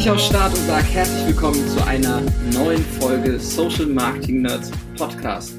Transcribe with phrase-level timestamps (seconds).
[0.00, 2.22] Ich auf Start und sage herzlich willkommen zu einer
[2.54, 5.54] neuen Folge Social Marketing Nerds Podcast.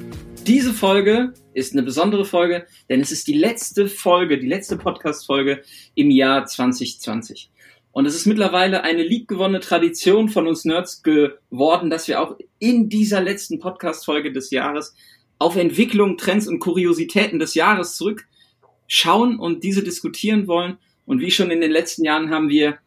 [0.47, 5.61] Diese Folge ist eine besondere Folge, denn es ist die letzte Folge, die letzte Podcast-Folge
[5.93, 7.51] im Jahr 2020.
[7.91, 12.89] Und es ist mittlerweile eine liebgewonnene Tradition von uns Nerds geworden, dass wir auch in
[12.89, 14.95] dieser letzten Podcast-Folge des Jahres
[15.37, 20.79] auf Entwicklung, Trends und Kuriositäten des Jahres zurückschauen und diese diskutieren wollen.
[21.05, 22.79] Und wie schon in den letzten Jahren haben wir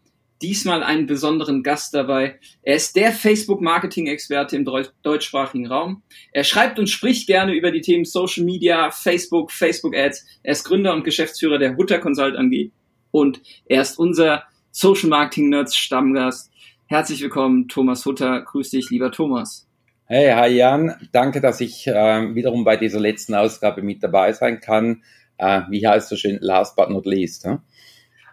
[0.45, 2.39] diesmal einen besonderen Gast dabei.
[2.63, 4.67] Er ist der Facebook-Marketing-Experte im
[5.03, 6.03] deutschsprachigen Raum.
[6.33, 10.27] Er schreibt und spricht gerne über die Themen Social Media, Facebook, Facebook-Ads.
[10.43, 12.71] Er ist Gründer und Geschäftsführer der Hutter Consult AG
[13.11, 16.51] und er ist unser Social Marketing Nerds Stammgast.
[16.89, 18.43] Herzlich willkommen, Thomas Hutter.
[18.43, 19.67] Grüß dich, lieber Thomas.
[20.05, 20.95] Hey, hi Jan.
[21.13, 25.05] Danke, dass ich äh, wiederum bei dieser letzten Ausgabe mit dabei sein kann.
[25.39, 27.47] Äh, wie heißt so schön, last but not least.
[27.47, 27.61] Huh?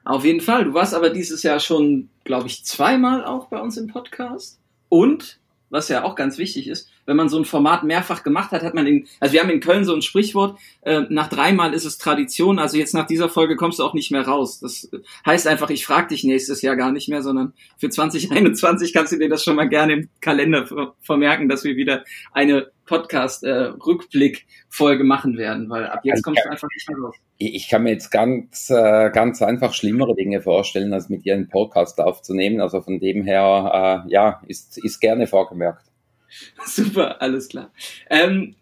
[0.04, 0.66] Auf jeden Fall.
[0.66, 4.60] Du warst aber dieses Jahr schon, glaube ich, zweimal auch bei uns im Podcast.
[4.90, 8.62] Und, was ja auch ganz wichtig ist, wenn man so ein Format mehrfach gemacht hat,
[8.62, 11.86] hat man in, also wir haben in Köln so ein Sprichwort, äh, nach dreimal ist
[11.86, 14.60] es Tradition, also jetzt nach dieser Folge kommst du auch nicht mehr raus.
[14.60, 14.90] Das
[15.26, 19.18] heißt einfach, ich frage dich nächstes Jahr gar nicht mehr, sondern für 2021 kannst du
[19.18, 25.38] dir das schon mal gerne im Kalender vermerken, dass wir wieder eine Podcast-Rückblick-Folge äh, machen
[25.38, 27.16] werden, weil ab jetzt kommst du einfach nicht mehr raus.
[27.38, 31.48] Ich kann mir jetzt ganz, äh, ganz einfach schlimmere Dinge vorstellen, als mit dir einen
[31.48, 32.60] Podcast aufzunehmen.
[32.60, 35.86] Also von dem her, äh, ja, ist, ist gerne vorgemerkt.
[36.66, 37.72] Super, alles klar.
[38.10, 38.56] Ähm,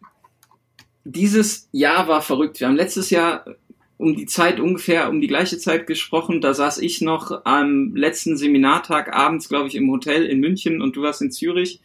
[1.03, 2.59] dieses Jahr war verrückt.
[2.59, 3.45] Wir haben letztes Jahr
[3.97, 6.39] um die Zeit ungefähr, um die gleiche Zeit gesprochen.
[6.39, 10.95] Da saß ich noch am letzten Seminartag abends, glaube ich, im Hotel in München und
[10.95, 11.81] du warst in Zürich.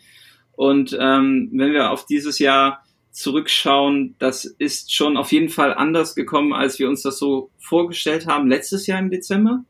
[0.56, 6.14] Und ähm, wenn wir auf dieses Jahr zurückschauen, das ist schon auf jeden Fall anders
[6.14, 9.64] gekommen, als wir uns das so vorgestellt haben letztes Jahr im Dezember.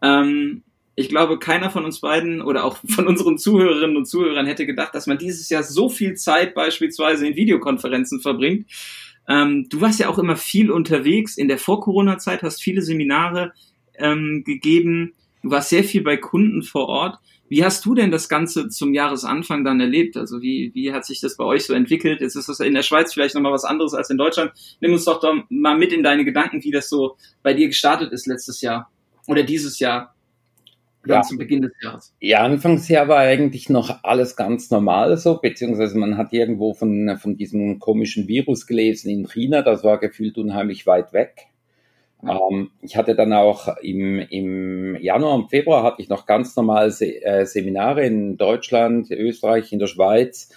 [0.00, 0.62] Ähm,
[0.94, 4.94] ich glaube, keiner von uns beiden oder auch von unseren Zuhörerinnen und Zuhörern hätte gedacht,
[4.94, 8.66] dass man dieses Jahr so viel Zeit beispielsweise in Videokonferenzen verbringt.
[9.28, 13.52] Ähm, du warst ja auch immer viel unterwegs in der Vor-Corona-Zeit, hast viele Seminare
[13.96, 15.14] ähm, gegeben.
[15.42, 17.18] Du warst sehr viel bei Kunden vor Ort.
[17.52, 20.16] Wie hast du denn das Ganze zum Jahresanfang dann erlebt?
[20.16, 22.22] Also wie, wie hat sich das bei euch so entwickelt?
[22.22, 24.52] Jetzt ist das in der Schweiz vielleicht nochmal was anderes als in Deutschland.
[24.80, 28.10] Nimm uns doch, doch mal mit in deine Gedanken, wie das so bei dir gestartet
[28.10, 28.90] ist letztes Jahr
[29.26, 30.14] oder dieses Jahr.
[31.04, 31.20] Ja.
[31.20, 32.14] Zu Beginn des Jahres.
[32.20, 37.36] Ja, Anfangsjahr war eigentlich noch alles ganz normal so, beziehungsweise man hat irgendwo von, von
[37.36, 41.48] diesem komischen Virus gelesen in China, das war gefühlt unheimlich weit weg.
[42.28, 46.90] Ähm, ich hatte dann auch im, im Januar und Februar hatte ich noch ganz normal
[46.90, 50.50] Se äh, Seminare in Deutschland, Österreich, in der Schweiz.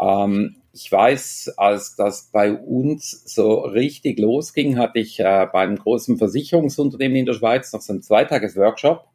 [0.00, 6.16] Ähm, ich weiß, als das bei uns so richtig losging, hatte ich äh, beim großen
[6.16, 9.06] Versicherungsunternehmen in der Schweiz noch so einen Zweitages-Workshop.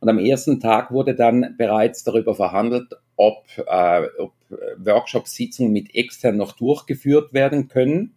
[0.00, 4.32] Und am ersten Tag wurde dann bereits darüber verhandelt, ob, äh, ob
[4.78, 8.14] Workshop-Sitzungen mit extern noch durchgeführt werden können.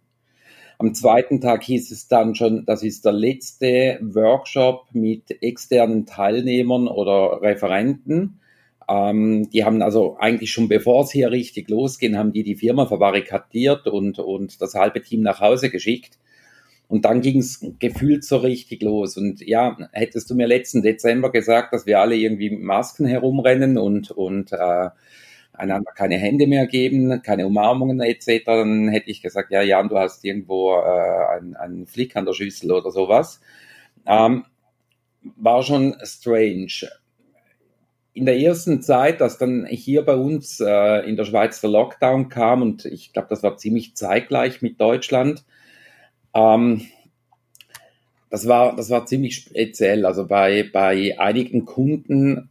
[0.80, 6.86] Am zweiten Tag hieß es dann schon, das ist der letzte Workshop mit externen Teilnehmern
[6.86, 8.38] oder Referenten.
[8.88, 12.86] Ähm, die haben also eigentlich schon bevor es hier richtig losging, haben die die Firma
[12.86, 16.16] verbarrikadiert und, und das halbe Team nach Hause geschickt.
[16.86, 19.16] Und dann ging es gefühlt so richtig los.
[19.16, 23.78] Und ja, hättest du mir letzten Dezember gesagt, dass wir alle irgendwie mit Masken herumrennen
[23.78, 24.90] und, und äh,
[25.58, 29.98] einander keine Hände mehr geben, keine Umarmungen etc., dann hätte ich gesagt, ja, Jan, du
[29.98, 33.40] hast irgendwo äh, einen, einen Flick an der Schüssel oder sowas.
[34.06, 34.44] Ähm,
[35.36, 36.88] war schon strange.
[38.14, 42.28] In der ersten Zeit, dass dann hier bei uns äh, in der Schweiz der Lockdown
[42.28, 45.44] kam, und ich glaube, das war ziemlich zeitgleich mit Deutschland,
[46.34, 46.86] ähm,
[48.30, 50.04] das war, das war ziemlich speziell.
[50.04, 52.50] Also bei, bei einigen Kunden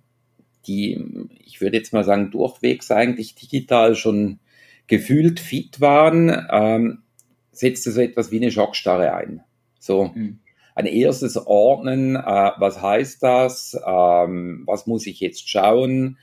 [0.68, 4.40] die, ich würde jetzt mal sagen, durchwegs eigentlich digital schon
[4.88, 7.04] gefühlt fit waren, ähm,
[7.52, 9.42] setzte so etwas wie eine Schockstarre ein.
[9.80, 10.40] So mhm.
[10.76, 16.18] ein erstes Ordnen, äh, was heißt das, ähm, was muss ich jetzt schauen.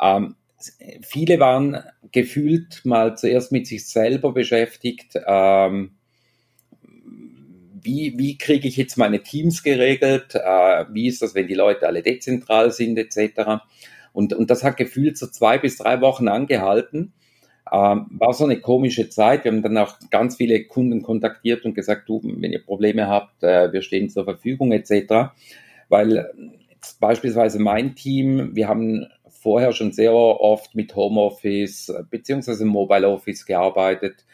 [0.00, 0.36] Ähm,
[1.02, 1.78] viele waren
[2.10, 5.18] gefühlt mal zuerst mit sich selber beschäftigt.
[5.26, 5.97] Ähm,
[7.82, 10.34] wie, wie kriege ich jetzt meine Teams geregelt?
[10.34, 13.62] Äh, wie ist das, wenn die Leute alle dezentral sind, etc.
[14.12, 17.12] Und, und das hat gefühlt so zwei bis drei Wochen angehalten.
[17.70, 19.44] Ähm, war so eine komische Zeit.
[19.44, 23.42] Wir haben dann auch ganz viele Kunden kontaktiert und gesagt, du, wenn ihr Probleme habt,
[23.42, 25.32] äh, wir stehen zur Verfügung etc.
[25.88, 26.30] Weil
[27.00, 34.24] beispielsweise mein Team, wir haben vorher schon sehr oft mit Homeoffice beziehungsweise Mobile Office gearbeitet.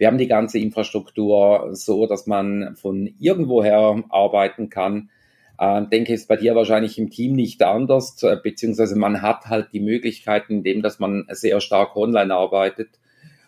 [0.00, 5.10] Wir haben die ganze Infrastruktur so, dass man von irgendwoher arbeiten kann.
[5.58, 9.74] Äh, denke, ist bei dir wahrscheinlich im Team nicht anders, äh, beziehungsweise man hat halt
[9.74, 12.98] die Möglichkeiten, indem dass man sehr stark online arbeitet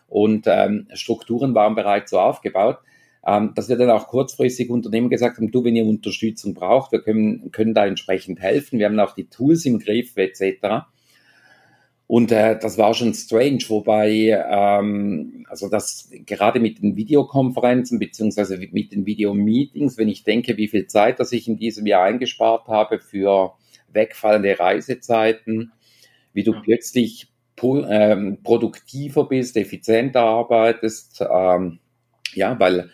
[0.08, 2.81] und ähm, Strukturen waren bereits so aufgebaut,
[3.26, 7.00] ähm, dass wir dann auch kurzfristig Unternehmen gesagt haben, du, wenn ihr Unterstützung braucht, wir
[7.00, 8.78] können, können da entsprechend helfen.
[8.78, 10.84] Wir haben auch die Tools im Griff etc.
[12.06, 14.10] Und äh, das war schon strange, wobei
[14.50, 20.69] ähm, also das gerade mit den Videokonferenzen beziehungsweise mit den Videomeetings, wenn ich denke, wie
[20.69, 23.54] viel Zeit, das ich in diesem Jahr eingespart habe für
[23.93, 25.72] wegfallende Reisezeiten,
[26.32, 26.60] wie du ja.
[26.60, 27.28] plötzlich
[27.62, 31.78] ähm, produktiver bist, effizienter arbeitest, ähm,
[32.34, 32.90] ja, weil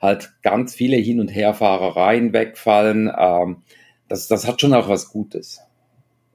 [0.00, 3.10] halt ganz viele Hin- und Herfahrereien wegfallen.
[3.16, 3.62] Ähm,
[4.08, 5.60] das, das hat schon auch was Gutes.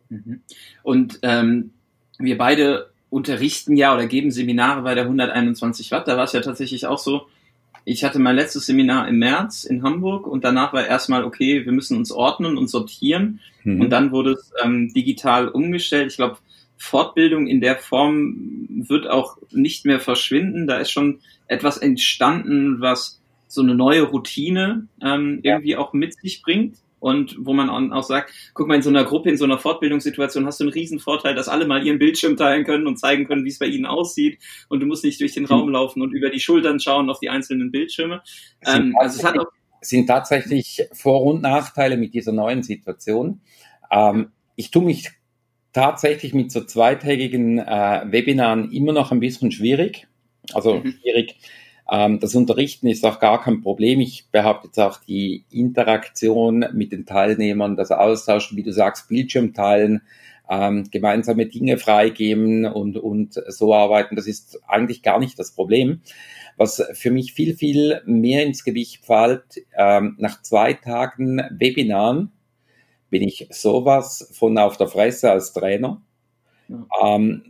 [0.10, 0.42] Mhm.
[0.84, 1.74] Und ähm,
[2.20, 6.08] wir beide unterrichten ja oder geben Seminare bei der 121 Watt.
[6.08, 7.28] Da war es ja tatsächlich auch so,
[7.86, 11.72] ich hatte mein letztes Seminar im März in Hamburg und danach war erstmal, okay, wir
[11.72, 13.40] müssen uns ordnen und sortieren.
[13.64, 13.82] Mhm.
[13.82, 16.12] Und dann wurde es ähm, digital umgestellt.
[16.12, 16.38] Ich glaube,
[16.78, 20.68] Fortbildung in der Form wird auch nicht mehr verschwinden.
[20.68, 26.42] Da ist schon etwas entstanden, was so eine neue Routine ähm, irgendwie auch mit sich
[26.42, 29.58] bringt und wo man auch sagt, guck mal, in so einer Gruppe, in so einer
[29.58, 33.26] Fortbildungssituation hast du einen riesen Vorteil, dass alle mal ihren Bildschirm teilen können und zeigen
[33.26, 34.40] können, wie es bei ihnen aussieht
[34.70, 35.50] und du musst nicht durch den mhm.
[35.50, 38.22] Raum laufen und über die Schultern schauen auf die einzelnen Bildschirme.
[38.66, 39.48] Ähm, also es hat auch
[39.82, 43.42] sind tatsächlich Vor- und Nachteile mit dieser neuen Situation.
[43.92, 45.12] Ähm, ich tue mich
[45.74, 50.08] tatsächlich mit so zweitägigen äh, Webinaren immer noch ein bisschen schwierig.
[50.54, 50.96] Also mhm.
[51.02, 51.36] schwierig
[51.90, 54.00] ähm, das Unterrichten ist auch gar kein Problem.
[54.00, 59.54] Ich behaupte jetzt auch die Interaktion mit den Teilnehmern, das Austauschen, wie du sagst, Bildschirm
[59.54, 60.02] teilen,
[60.50, 66.02] ähm, gemeinsame Dinge freigeben und, und so arbeiten, das ist eigentlich gar nicht das Problem.
[66.56, 72.32] Was für mich viel, viel mehr ins Gewicht fällt, ähm, nach zwei Tagen Webinaren
[73.10, 76.02] bin ich sowas von auf der Fresse als Trainer.
[76.68, 76.86] Ja.
[77.02, 77.44] Ähm,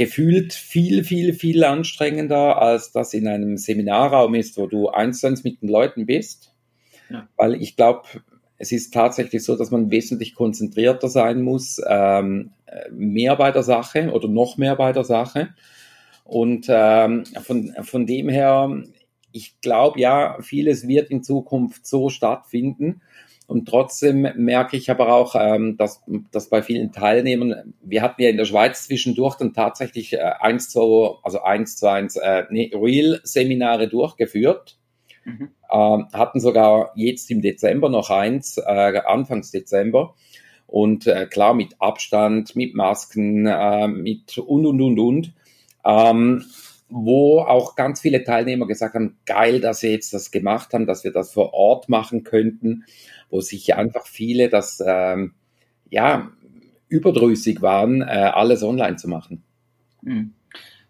[0.00, 5.26] gefühlt viel, viel, viel anstrengender, als das in einem Seminarraum ist, wo du eins zu
[5.26, 6.54] eins mit den Leuten bist.
[7.10, 7.28] Ja.
[7.36, 8.08] Weil ich glaube,
[8.56, 12.52] es ist tatsächlich so, dass man wesentlich konzentrierter sein muss, ähm,
[12.90, 15.50] mehr bei der Sache oder noch mehr bei der Sache.
[16.24, 18.82] Und ähm, von, von dem her,
[19.32, 23.02] ich glaube ja, vieles wird in Zukunft so stattfinden.
[23.50, 28.28] Und trotzdem merke ich aber auch, ähm, dass, dass bei vielen Teilnehmern, wir hatten ja
[28.30, 32.70] in der Schweiz zwischendurch dann tatsächlich äh, eins zu, also eins zu eins, äh, nee,
[32.72, 34.78] Real-Seminare durchgeführt.
[35.24, 35.50] Mhm.
[35.68, 40.14] Ähm, hatten sogar jetzt im Dezember noch eins, äh, Anfangs Dezember.
[40.68, 45.34] Und äh, klar mit Abstand, mit Masken, äh, mit und und und und.
[45.84, 46.44] Ähm,
[46.90, 51.04] wo auch ganz viele Teilnehmer gesagt haben, geil, dass wir jetzt das gemacht haben, dass
[51.04, 52.84] wir das vor Ort machen könnten
[53.30, 55.32] wo sich einfach viele das ähm,
[55.88, 56.30] ja
[56.88, 59.42] überdrüssig waren, äh, alles online zu machen.
[60.02, 60.32] Mhm.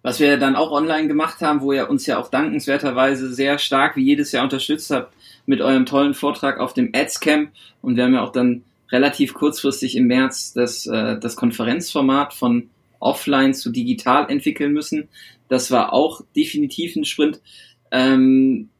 [0.02, 3.97] Was wir dann auch online gemacht haben, wo ihr uns ja auch dankenswerterweise sehr stark
[3.97, 5.12] wie jedes Jahr unterstützt habt
[5.44, 7.50] mit eurem tollen Vortrag auf dem Ads Camp
[7.82, 12.70] und wir haben ja auch dann relativ kurzfristig im März das, äh, das Konferenzformat von
[12.99, 15.09] offline zu digital entwickeln müssen.
[15.50, 17.42] Das war auch definitiv ein Sprint.
[17.90, 18.71] Ähm,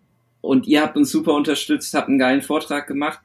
[0.41, 3.19] und ihr habt uns super unterstützt, habt einen geilen Vortrag gemacht.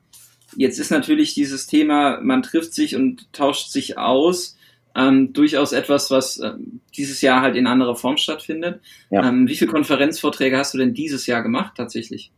[0.57, 4.57] Jetzt ist natürlich dieses Thema, man trifft sich und tauscht sich aus,
[4.95, 6.53] ähm, durchaus etwas, was äh,
[6.97, 8.81] dieses Jahr halt in anderer Form stattfindet.
[9.11, 9.29] Ja.
[9.29, 12.31] Ähm, wie viele Konferenzvorträge hast du denn dieses Jahr gemacht tatsächlich?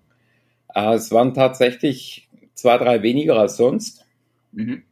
[0.76, 4.04] Äh, es waren tatsächlich zwei, drei weniger als sonst.
[4.52, 4.84] Mhm.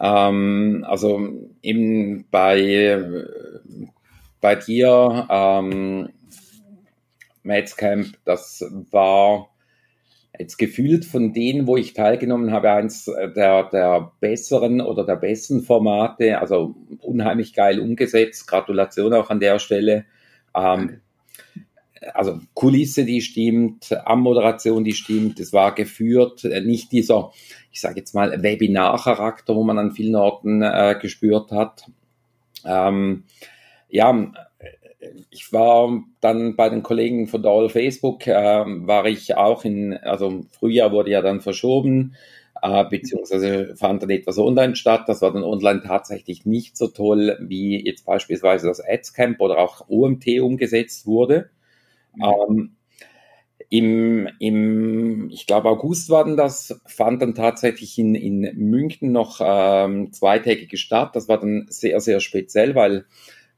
[0.00, 3.26] Ähm, also eben bei,
[4.40, 6.10] bei dir, ähm,
[7.42, 7.76] Mates
[8.24, 9.48] das war
[10.38, 15.62] jetzt gefühlt von denen, wo ich teilgenommen habe, eins der, der besseren oder der besten
[15.62, 18.46] Formate, also unheimlich geil umgesetzt.
[18.46, 20.04] Gratulation auch an der Stelle.
[20.54, 21.00] Ähm,
[22.14, 25.40] also Kulisse, die stimmt, Ammoderation, die stimmt.
[25.40, 27.32] Es war geführt, äh, nicht dieser,
[27.72, 31.86] ich sage jetzt mal, Webinar-Charakter, wo man an vielen Orten äh, gespürt hat.
[32.64, 33.24] Ähm,
[33.88, 34.32] ja,
[35.30, 39.94] ich war dann bei den Kollegen von der All Facebook, äh, war ich auch in,
[39.94, 42.14] also Frühjahr wurde ja dann verschoben,
[42.62, 45.04] äh, beziehungsweise fand dann etwas online statt.
[45.06, 49.88] Das war dann online tatsächlich nicht so toll, wie jetzt beispielsweise das Adscamp oder auch
[49.88, 51.50] OMT umgesetzt wurde.
[52.22, 52.74] Ähm,
[53.70, 59.40] im, im, ich glaube, August war dann das, fand dann tatsächlich in, in München noch
[59.44, 61.14] ähm, zweitägige statt.
[61.14, 63.04] Das war dann sehr, sehr speziell, weil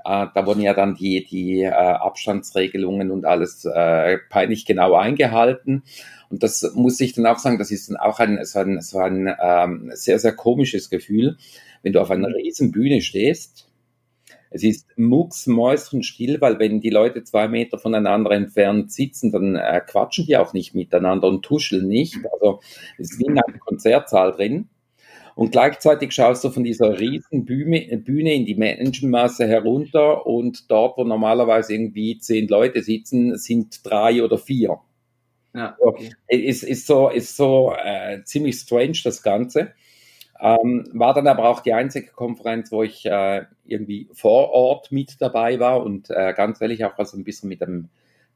[0.04, 5.82] Äh, da wurden ja dann die, die äh, Abstandsregelungen und alles äh, peinlich genau eingehalten.
[6.30, 8.98] Und das muss ich dann auch sagen, das ist dann auch ein, so ein, so
[8.98, 11.36] ein ähm, sehr, sehr komisches Gefühl,
[11.82, 13.66] wenn du auf einer riesen Bühne stehst.
[14.50, 20.26] Es ist mucksmäuschenstill, weil wenn die Leute zwei Meter voneinander entfernt sitzen, dann äh, quatschen
[20.26, 22.16] die auch nicht miteinander und tuscheln nicht.
[22.32, 22.60] Also
[22.98, 24.68] es ist wie in einem Konzertsaal drin.
[25.34, 30.98] Und gleichzeitig schaust du von dieser riesen Bühne, Bühne in die Menschenmasse herunter und dort,
[30.98, 34.78] wo normalerweise irgendwie zehn Leute sitzen, sind drei oder vier.
[35.54, 36.12] Ja, okay.
[36.28, 39.72] ist, ist so, ist so äh, ziemlich strange, das Ganze.
[40.40, 45.20] Ähm, war dann aber auch die einzige Konferenz, wo ich äh, irgendwie vor Ort mit
[45.20, 47.90] dabei war und äh, ganz ehrlich auch also ein bisschen mit einem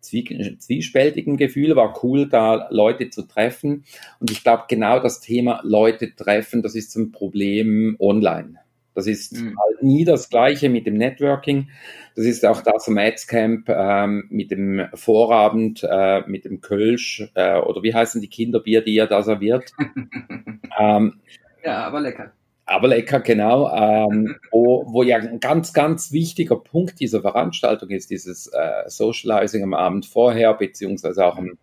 [0.05, 1.77] zwiespältigen Gefühl.
[1.77, 3.85] War cool, da Leute zu treffen.
[4.21, 8.59] Und ich glaube, genau das Thema Leute treffen, das ist ein Problem online.
[8.95, 9.59] Das ist mhm.
[9.59, 11.69] halt nie das Gleiche mit dem Networking.
[12.15, 17.59] Das ist auch das am Adscamp ähm, mit dem Vorabend, äh, mit dem Kölsch äh,
[17.59, 19.73] oder wie heißen die Kinderbier, die ihr da serviert?
[20.79, 21.21] ähm,
[21.65, 22.33] ja, aber lecker.
[22.67, 23.71] Aber lecker, genau.
[23.75, 29.63] Ähm, wo, wo ja ein ganz, ganz wichtiger Punkt dieser Veranstaltung ist, dieses äh, Socializing
[29.63, 31.59] am Abend vorher, beziehungsweise auch am,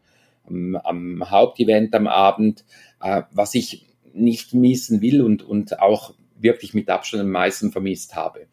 [0.45, 2.65] am, am Hauptevent am Abend,
[3.01, 8.15] äh, was ich nicht missen will und, und auch wirklich mit Abstand am meisten vermisst
[8.15, 8.47] habe.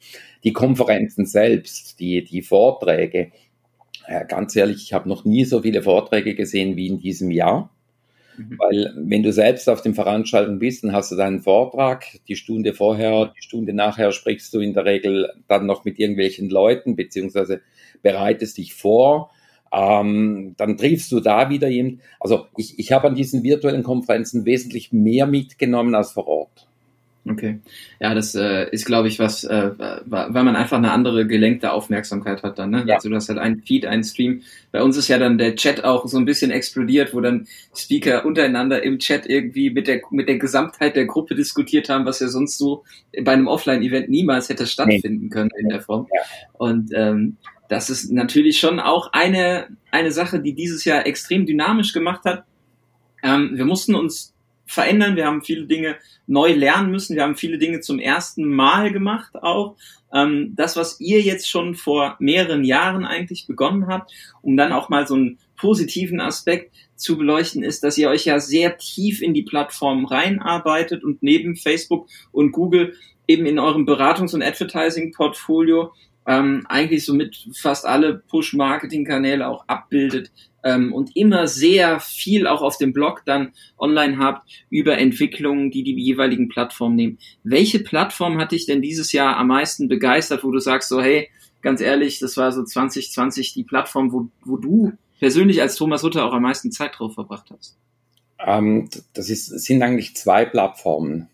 [0.44, 3.32] Die Konferenzen selbst, die, die Vorträge,
[4.06, 7.70] äh, ganz ehrlich, ich habe noch nie so viele Vorträge gesehen wie in diesem Jahr.
[8.38, 8.58] Mhm.
[8.58, 12.72] Weil wenn du selbst auf den Veranstaltungen bist, dann hast du deinen Vortrag, die Stunde
[12.72, 17.60] vorher, die Stunde nachher sprichst du in der Regel dann noch mit irgendwelchen Leuten, beziehungsweise
[18.02, 19.30] bereitest dich vor.
[19.72, 22.00] Ähm, dann triffst du da wieder jemanden.
[22.20, 26.67] Also ich, ich habe an diesen virtuellen Konferenzen wesentlich mehr mitgenommen als vor Ort.
[27.26, 27.60] Okay.
[28.00, 32.42] Ja, das äh, ist, glaube ich, was, äh, weil man einfach eine andere gelenkte Aufmerksamkeit
[32.42, 32.70] hat dann.
[32.70, 32.84] Ne?
[32.86, 32.96] Ja.
[32.96, 34.42] Also du hast halt einen Feed, einen Stream.
[34.72, 38.24] Bei uns ist ja dann der Chat auch so ein bisschen explodiert, wo dann Speaker
[38.24, 42.28] untereinander im Chat irgendwie mit der mit der Gesamtheit der Gruppe diskutiert haben, was ja
[42.28, 42.84] sonst so
[43.22, 45.30] bei einem Offline-Event niemals hätte stattfinden nee.
[45.30, 46.06] können in der Form.
[46.14, 46.22] Ja.
[46.52, 47.36] Und ähm,
[47.68, 52.44] das ist natürlich schon auch eine eine Sache, die dieses Jahr extrem dynamisch gemacht hat.
[53.22, 54.32] Ähm, wir mussten uns
[54.68, 55.96] verändern, wir haben viele Dinge
[56.26, 59.76] neu lernen müssen, wir haben viele Dinge zum ersten Mal gemacht auch.
[60.12, 64.88] Ähm, das, was ihr jetzt schon vor mehreren Jahren eigentlich begonnen habt, um dann auch
[64.88, 69.34] mal so einen positiven Aspekt zu beleuchten, ist, dass ihr euch ja sehr tief in
[69.34, 72.94] die Plattform reinarbeitet und neben Facebook und Google
[73.26, 75.92] eben in eurem Beratungs- und Advertising-Portfolio
[76.28, 80.30] ähm, eigentlich somit fast alle Push-Marketing-Kanäle auch abbildet
[80.62, 85.82] ähm, und immer sehr viel auch auf dem Blog dann online habt über Entwicklungen, die
[85.82, 87.18] die jeweiligen Plattformen nehmen.
[87.44, 91.30] Welche Plattform hat dich denn dieses Jahr am meisten begeistert, wo du sagst so, hey,
[91.62, 96.26] ganz ehrlich, das war so 2020 die Plattform, wo, wo du persönlich als Thomas Hutter
[96.26, 97.78] auch am meisten Zeit drauf verbracht hast?
[98.38, 101.30] Ähm, das ist, sind eigentlich zwei Plattformen.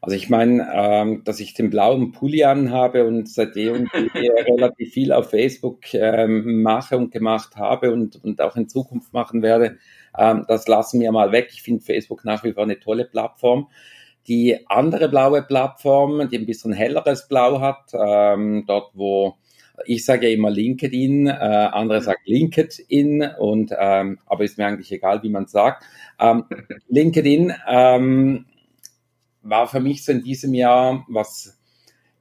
[0.00, 5.30] Also ich meine, ähm, dass ich den blauen Pulli anhabe und seitdem relativ viel auf
[5.30, 9.78] Facebook ähm, mache und gemacht habe und, und auch in Zukunft machen werde,
[10.16, 11.48] ähm, das lassen wir mal weg.
[11.52, 13.68] Ich finde Facebook nach wie vor eine tolle Plattform.
[14.28, 19.34] Die andere blaue Plattform, die ein bisschen helleres Blau hat, ähm, dort wo
[19.86, 24.90] ich sage ja immer LinkedIn, äh, andere sagen LinkedIn und ähm, aber ist mir eigentlich
[24.92, 25.84] egal, wie man sagt.
[26.18, 26.44] Ähm,
[26.88, 28.46] LinkedIn ähm,
[29.48, 31.58] war für mich so in diesem Jahr, was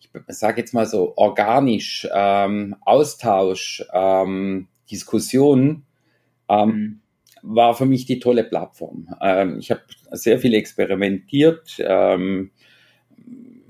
[0.01, 5.85] ich sage jetzt mal so organisch, ähm, Austausch, ähm, Diskussion,
[6.49, 7.01] ähm, mhm.
[7.41, 9.07] war für mich die tolle Plattform.
[9.21, 9.81] Ähm, ich habe
[10.11, 12.51] sehr viel experimentiert, ähm,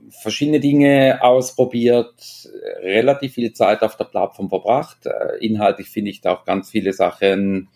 [0.10, 2.50] verschiedene Dinge ausprobiert,
[2.82, 5.06] relativ viel Zeit auf der Plattform verbracht.
[5.06, 7.70] Äh, inhaltlich finde ich da auch ganz viele Sachen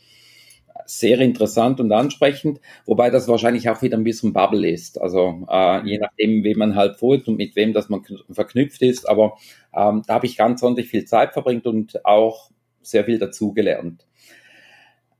[1.00, 5.00] sehr interessant und ansprechend, wobei das wahrscheinlich auch wieder ein bisschen Bubble ist.
[5.00, 9.08] Also äh, je nachdem, wem man halt folgt und mit wem das man verknüpft ist.
[9.08, 9.38] Aber
[9.74, 14.06] ähm, da habe ich ganz ordentlich viel Zeit verbringt und auch sehr viel dazugelernt.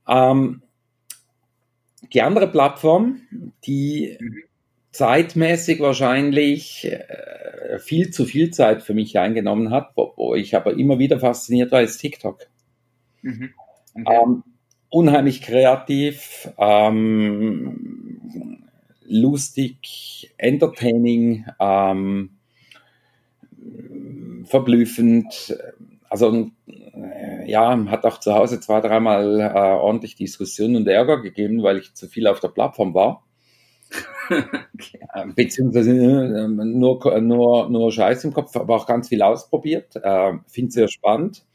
[0.06, 0.62] Ähm,
[2.12, 3.22] die andere Plattform,
[3.64, 4.18] die
[4.90, 10.76] zeitmäßig wahrscheinlich äh, viel zu viel Zeit für mich eingenommen hat, wo, wo ich aber
[10.76, 12.46] immer wieder fasziniert war, ist TikTok.
[13.22, 13.54] Mhm.
[13.94, 14.20] Okay.
[14.22, 14.42] Ähm,
[14.92, 18.18] unheimlich kreativ, ähm,
[19.06, 22.36] lustig, entertaining, ähm,
[24.44, 25.56] verblüffend.
[26.10, 31.62] Also äh, ja, hat auch zu Hause zwei, dreimal äh, ordentlich Diskussionen und Ärger gegeben,
[31.62, 33.24] weil ich zu viel auf der Plattform war.
[34.28, 35.00] okay.
[35.34, 39.96] Beziehungsweise äh, nur, nur, nur Scheiß im Kopf, aber auch ganz viel ausprobiert.
[39.96, 41.46] Äh, Finde es sehr spannend.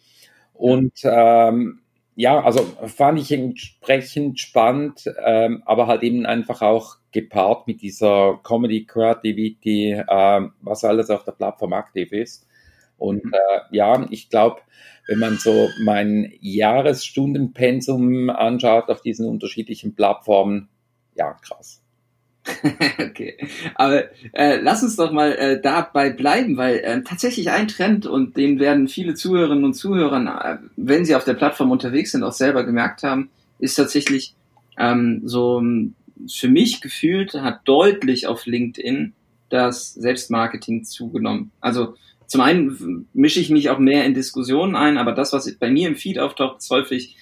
[0.56, 1.82] Und ähm,
[2.20, 8.40] ja, also fand ich entsprechend spannend, ähm, aber halt eben einfach auch gepaart mit dieser
[8.44, 12.48] Comedy Creativity, äh, was alles auf der Plattform aktiv ist.
[12.98, 13.34] Und mhm.
[13.34, 14.62] äh, ja, ich glaube,
[15.08, 20.70] wenn man so mein Jahresstundenpensum anschaut auf diesen unterschiedlichen Plattformen,
[21.14, 21.84] ja, krass.
[23.00, 23.38] okay,
[23.76, 28.38] aber äh, lass uns doch mal äh, dabei bleiben, weil äh, tatsächlich ein Trend und
[28.38, 32.64] den werden viele Zuhörerinnen und Zuhörer, wenn sie auf der Plattform unterwegs sind, auch selber
[32.64, 34.36] gemerkt haben, ist tatsächlich
[34.78, 35.62] ähm, so
[36.30, 39.14] für mich gefühlt hat deutlich auf LinkedIn
[39.50, 41.52] das Selbstmarketing zugenommen.
[41.62, 45.70] Also zum einen mische ich mich auch mehr in Diskussionen ein, aber das, was bei
[45.70, 47.16] mir im Feed auftaucht, ist häufig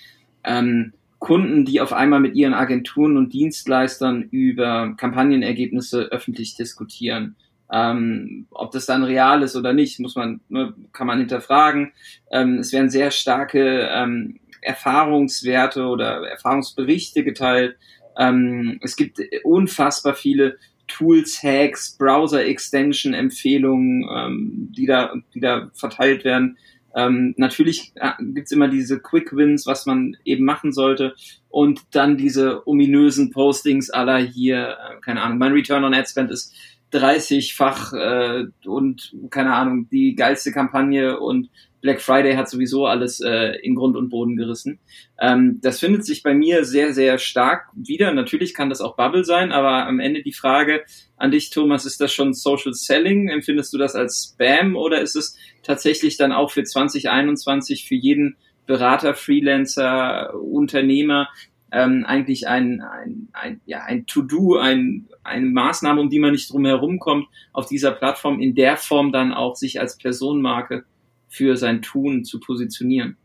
[0.43, 0.93] ähm,
[1.25, 7.35] Kunden, die auf einmal mit ihren Agenturen und Dienstleistern über Kampagnenergebnisse öffentlich diskutieren.
[7.71, 11.93] Ähm, ob das dann real ist oder nicht, muss man, ne, kann man hinterfragen.
[12.31, 17.75] Ähm, es werden sehr starke ähm, Erfahrungswerte oder Erfahrungsberichte geteilt.
[18.19, 26.59] Ähm, es gibt unfassbar viele Tools, Hacks, Browser-Extension-Empfehlungen, ähm, die, da, die da verteilt werden.
[26.95, 31.13] Ähm, natürlich äh, gibt's immer diese Quick Wins, was man eben machen sollte.
[31.49, 36.31] Und dann diese ominösen Postings aller hier, äh, keine Ahnung, mein Return on Ad Spend
[36.31, 36.55] ist
[36.95, 41.49] 30-fach äh, und keine Ahnung, die geilste Kampagne und
[41.85, 44.79] Black Friday hat sowieso alles äh, in Grund und Boden gerissen.
[45.19, 48.11] Ähm, das findet sich bei mir sehr, sehr stark wieder.
[48.11, 50.83] Natürlich kann das auch Bubble sein, aber am Ende die Frage
[51.15, 53.29] an dich, Thomas, ist das schon Social Selling?
[53.29, 58.35] Empfindest du das als Spam oder ist es tatsächlich dann auch für 2021 für jeden
[58.65, 61.29] Berater, Freelancer, Unternehmer
[61.75, 66.51] ähm, eigentlich ein, ein, ein, ja, ein To-Do, ein, eine Maßnahme, um die man nicht
[66.51, 70.85] drum herum kommt, auf dieser Plattform in der Form dann auch sich als Personenmarke
[71.27, 73.17] für sein Tun zu positionieren.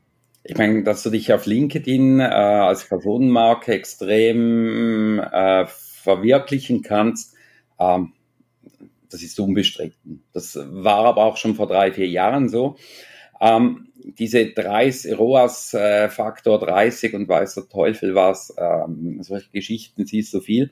[0.42, 7.36] Ich meine, dass du dich auf LinkedIn äh, als Personenmarke extrem äh, verwirklichen kannst,
[7.78, 8.14] ähm,
[9.10, 10.24] das ist unbestritten.
[10.32, 12.76] Das war aber auch schon vor drei, vier Jahren so.
[13.40, 20.06] Ähm, diese 30, ROAS äh, Faktor 30 und weiß der Teufel was, ähm, solche Geschichten
[20.06, 20.70] siehst du viel.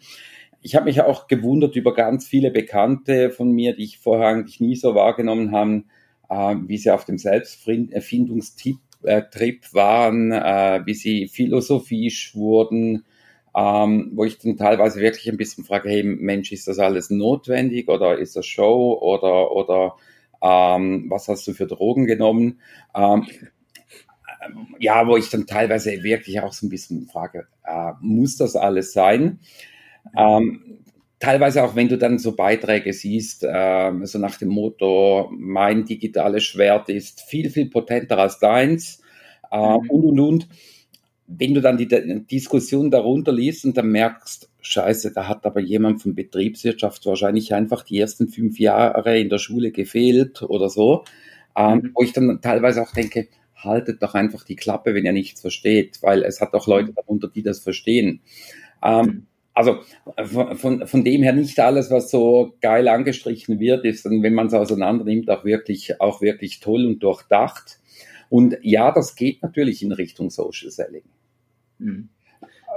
[0.60, 4.60] Ich habe mich auch gewundert über ganz viele Bekannte von mir, die ich vorher eigentlich
[4.60, 5.84] nie so wahrgenommen haben,
[6.28, 9.22] äh, wie sie auf dem Selbsterfindungstrip äh,
[9.72, 13.04] waren, äh, wie sie philosophisch wurden,
[13.56, 17.88] ähm, wo ich dann teilweise wirklich ein bisschen frage, hey Mensch, ist das alles notwendig
[17.88, 19.96] oder ist das Show oder, oder
[20.42, 22.60] ähm, was hast du für Drogen genommen?
[22.94, 23.26] Ähm,
[24.78, 28.92] ja, wo ich dann teilweise wirklich auch so ein bisschen frage, äh, muss das alles
[28.92, 29.40] sein?
[30.16, 30.78] Ähm,
[31.18, 36.44] teilweise auch, wenn du dann so Beiträge siehst, äh, so nach dem Motto, mein digitales
[36.44, 39.02] Schwert ist viel, viel potenter als deins
[39.50, 39.90] äh, mhm.
[39.90, 40.48] und, und, und.
[41.28, 45.60] Wenn du dann die, die Diskussion darunter liest und dann merkst, scheiße, da hat aber
[45.60, 51.04] jemand von Betriebswirtschaft wahrscheinlich einfach die ersten fünf Jahre in der Schule gefehlt oder so,
[51.56, 51.90] ähm, mhm.
[51.94, 55.98] wo ich dann teilweise auch denke, haltet doch einfach die Klappe, wenn ihr nichts versteht,
[56.00, 56.94] weil es hat doch Leute mhm.
[56.94, 58.20] darunter, die das verstehen.
[58.82, 59.26] Ähm, mhm
[59.58, 59.80] also
[60.54, 64.46] von, von dem her nicht alles, was so geil angestrichen wird, ist dann, wenn man
[64.46, 67.80] es auseinander nimmt, auch wirklich, auch wirklich toll und durchdacht.
[68.30, 71.02] Und ja, das geht natürlich in Richtung Social Selling.
[71.78, 72.08] Mhm.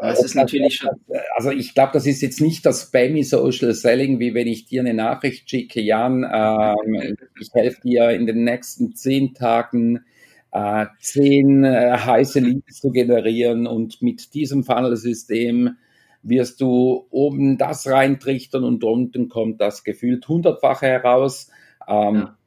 [0.02, 0.90] Das ist natürlich schon.
[1.36, 4.82] Also ich glaube, das ist jetzt nicht das spammy Social Selling, wie wenn ich dir
[4.82, 10.04] eine Nachricht schicke, Jan, ähm, ich helfe dir in den nächsten zehn Tagen
[10.52, 15.78] äh, zehn äh, heiße Leads zu generieren und mit diesem Funnel-System
[16.24, 21.50] wirst du oben das reintrichtern und unten kommt das gefühlt hundertfache heraus.
[21.88, 22.38] Ähm, ja.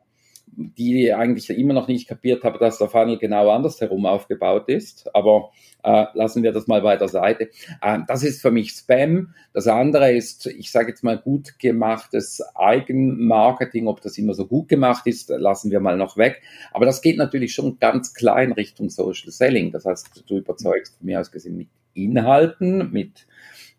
[0.56, 5.14] Die eigentlich immer noch nicht kapiert haben, dass der Funnel genau andersherum aufgebaut ist.
[5.14, 5.50] Aber
[5.82, 7.50] äh, lassen wir das mal bei der Seite.
[7.82, 9.34] Äh, das ist für mich Spam.
[9.52, 13.86] Das andere ist, ich sage jetzt mal, gut gemachtes Eigenmarketing.
[13.88, 16.42] Ob das immer so gut gemacht ist, lassen wir mal noch weg.
[16.72, 19.72] Aber das geht natürlich schon ganz klein Richtung Social Selling.
[19.72, 23.26] Das heißt, du überzeugst mir aus gesehen mit Inhalten, mit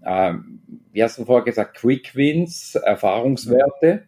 [0.05, 0.61] ähm,
[0.91, 4.03] wie hast du vorher gesagt, Quick Wins, Erfahrungswerte,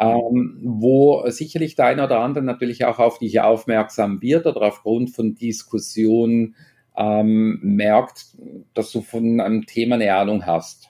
[0.00, 5.10] ähm, wo sicherlich der eine oder andere natürlich auch auf dich aufmerksam wird oder aufgrund
[5.10, 6.56] von Diskussionen
[6.96, 8.36] ähm, merkt,
[8.72, 10.88] dass du von einem Thema eine Ahnung hast.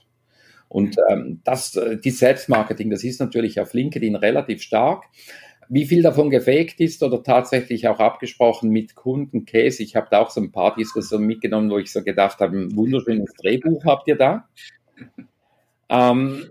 [0.68, 5.06] Und ähm, das, äh, die Selbstmarketing, das ist natürlich auf LinkedIn relativ stark.
[5.68, 9.82] Wie viel davon gefaked ist oder tatsächlich auch abgesprochen mit Kunden, Case?
[9.82, 12.76] Ich habe da auch so ein paar Diskussionen mitgenommen, wo ich so gedacht habe, ein
[12.76, 14.48] wunderschönes Drehbuch habt ihr da.
[15.92, 16.44] Ähm,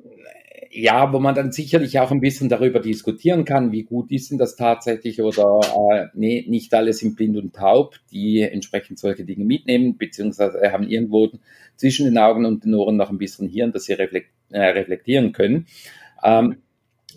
[0.71, 4.37] ja, wo man dann sicherlich auch ein bisschen darüber diskutieren kann, wie gut ist denn
[4.37, 9.45] das tatsächlich oder äh, nee, nicht alle sind blind und taub, die entsprechend solche Dinge
[9.45, 11.29] mitnehmen, beziehungsweise haben irgendwo
[11.75, 15.31] zwischen den Augen und den Ohren noch ein bisschen Hirn, das sie reflekt, äh, reflektieren
[15.31, 15.65] können.
[16.23, 16.57] Ähm,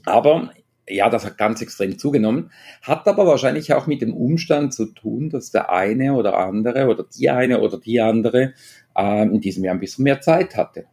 [0.07, 0.53] aber
[0.89, 5.31] ja, das hat ganz extrem zugenommen, hat aber wahrscheinlich auch mit dem Umstand zu tun,
[5.31, 8.55] dass der eine oder andere oder die eine oder die andere
[8.97, 10.87] äh, in diesem Jahr ein bisschen mehr Zeit hatte.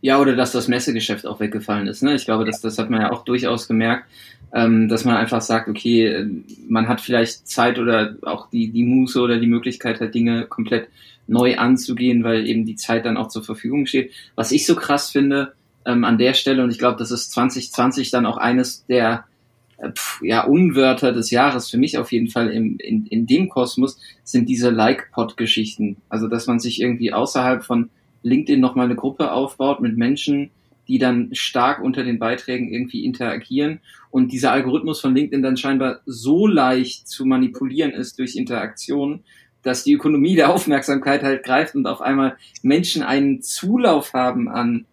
[0.00, 2.02] Ja, oder dass das Messegeschäft auch weggefallen ist.
[2.02, 2.14] Ne?
[2.14, 4.04] Ich glaube, das, das hat man ja auch durchaus gemerkt,
[4.52, 6.26] ähm, dass man einfach sagt, okay,
[6.68, 10.88] man hat vielleicht Zeit oder auch die, die Muße oder die Möglichkeit, halt Dinge komplett
[11.26, 14.12] neu anzugehen, weil eben die Zeit dann auch zur Verfügung steht.
[14.34, 15.52] Was ich so krass finde
[15.84, 19.24] ähm, an der Stelle, und ich glaube, das ist 2020 dann auch eines der
[19.76, 19.90] äh,
[20.22, 24.48] ja, Unwörter des Jahres, für mich auf jeden Fall im, in, in dem Kosmos, sind
[24.48, 25.98] diese Like-Pod-Geschichten.
[26.08, 27.90] Also, dass man sich irgendwie außerhalb von
[28.22, 30.50] LinkedIn nochmal eine Gruppe aufbaut mit Menschen,
[30.88, 36.00] die dann stark unter den Beiträgen irgendwie interagieren und dieser Algorithmus von LinkedIn dann scheinbar
[36.06, 39.20] so leicht zu manipulieren ist durch Interaktion,
[39.62, 44.86] dass die Ökonomie der Aufmerksamkeit halt greift und auf einmal Menschen einen Zulauf haben an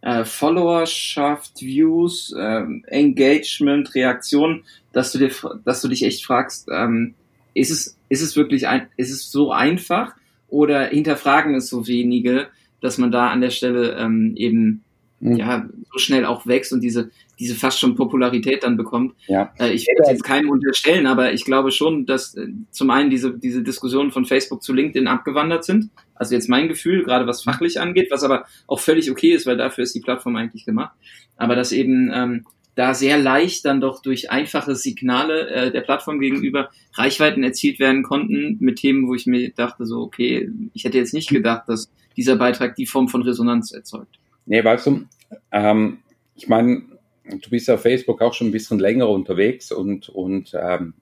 [0.00, 5.30] äh, Followerschaft, Views, äh, Engagement, Reaktion, dass du dir,
[5.64, 7.14] dass du dich echt fragst, ähm,
[7.54, 10.14] ist es, ist es wirklich ein, ist es so einfach
[10.48, 12.48] oder hinterfragen es so wenige?
[12.82, 14.84] Dass man da an der Stelle ähm, eben
[15.20, 15.36] mhm.
[15.36, 19.14] ja so schnell auch wächst und diese diese fast schon Popularität dann bekommt.
[19.26, 19.52] Ja.
[19.58, 23.36] Äh, ich werde jetzt keinem unterstellen, aber ich glaube schon, dass äh, zum einen diese
[23.38, 25.90] diese Diskussionen von Facebook zu LinkedIn abgewandert sind.
[26.14, 29.56] Also jetzt mein Gefühl, gerade was fachlich angeht, was aber auch völlig okay ist, weil
[29.56, 30.94] dafür ist die Plattform eigentlich gemacht.
[31.36, 36.20] Aber dass eben ähm, da sehr leicht dann doch durch einfache Signale äh, der Plattform
[36.20, 40.98] gegenüber Reichweiten erzielt werden konnten mit Themen, wo ich mir dachte so, okay, ich hätte
[40.98, 44.18] jetzt nicht gedacht, dass dieser Beitrag die Form von Resonanz erzeugt.
[44.46, 45.06] Nee, weißt du,
[45.50, 45.98] ähm,
[46.34, 46.82] ich meine,
[47.24, 50.94] du bist auf Facebook auch schon ein bisschen länger unterwegs und, und ähm,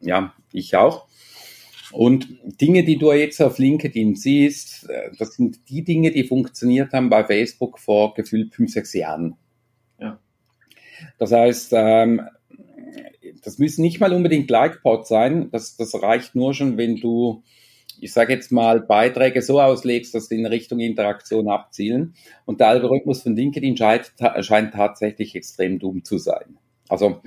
[0.00, 1.06] ja, ich auch.
[1.92, 2.28] Und
[2.60, 7.10] Dinge, die du jetzt auf LinkedIn siehst, äh, das sind die Dinge, die funktioniert haben
[7.10, 9.36] bei Facebook vor gefühlt fünf, sechs Jahren.
[11.18, 12.22] Das heißt, ähm,
[13.42, 15.50] das müssen nicht mal unbedingt Like-Pods sein.
[15.50, 17.42] Das, das reicht nur schon, wenn du,
[18.00, 22.14] ich sage jetzt mal, Beiträge so auslegst, dass sie in Richtung Interaktion abzielen.
[22.44, 26.58] Und der Algorithmus von LinkedIn scheint, scheint tatsächlich extrem dumm zu sein.
[26.88, 27.20] Also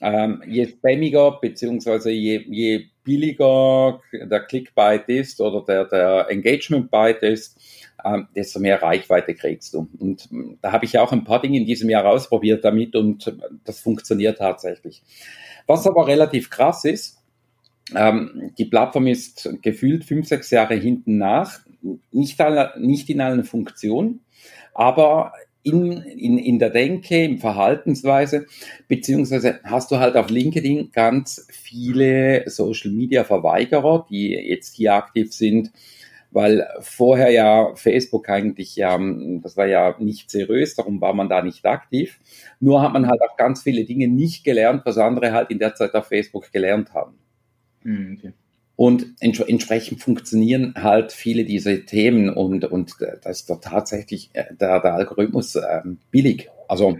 [0.00, 7.58] ähm, je spammiger beziehungsweise je, je billiger der Clickbait ist oder der, der Engagement-Byte ist,
[8.04, 9.88] ähm, desto mehr Reichweite kriegst du.
[9.98, 13.26] Und ähm, da habe ich auch ein paar Dinge in diesem Jahr ausprobiert damit und
[13.26, 13.32] äh,
[13.64, 15.02] das funktioniert tatsächlich.
[15.66, 17.17] Was aber relativ krass ist,
[17.94, 21.60] ähm, die Plattform ist gefühlt fünf, sechs Jahre hinten nach,
[22.12, 24.20] nicht, alle, nicht in allen Funktionen,
[24.74, 28.46] aber in, in, in der Denke, im Verhaltensweise,
[28.86, 35.32] beziehungsweise hast du halt auf LinkedIn ganz viele Social Media Verweigerer, die jetzt hier aktiv
[35.32, 35.72] sind,
[36.30, 38.98] weil vorher ja Facebook eigentlich ja,
[39.42, 42.20] das war ja nicht seriös, darum war man da nicht aktiv.
[42.60, 45.74] Nur hat man halt auch ganz viele Dinge nicht gelernt, was andere halt in der
[45.74, 47.18] Zeit auf Facebook gelernt haben.
[47.82, 48.32] Hm, okay.
[48.76, 54.44] Und ents entsprechend funktionieren halt viele dieser Themen und, und das ist doch tatsächlich äh,
[54.54, 56.48] der, der Algorithmus ähm, billig.
[56.68, 56.96] Also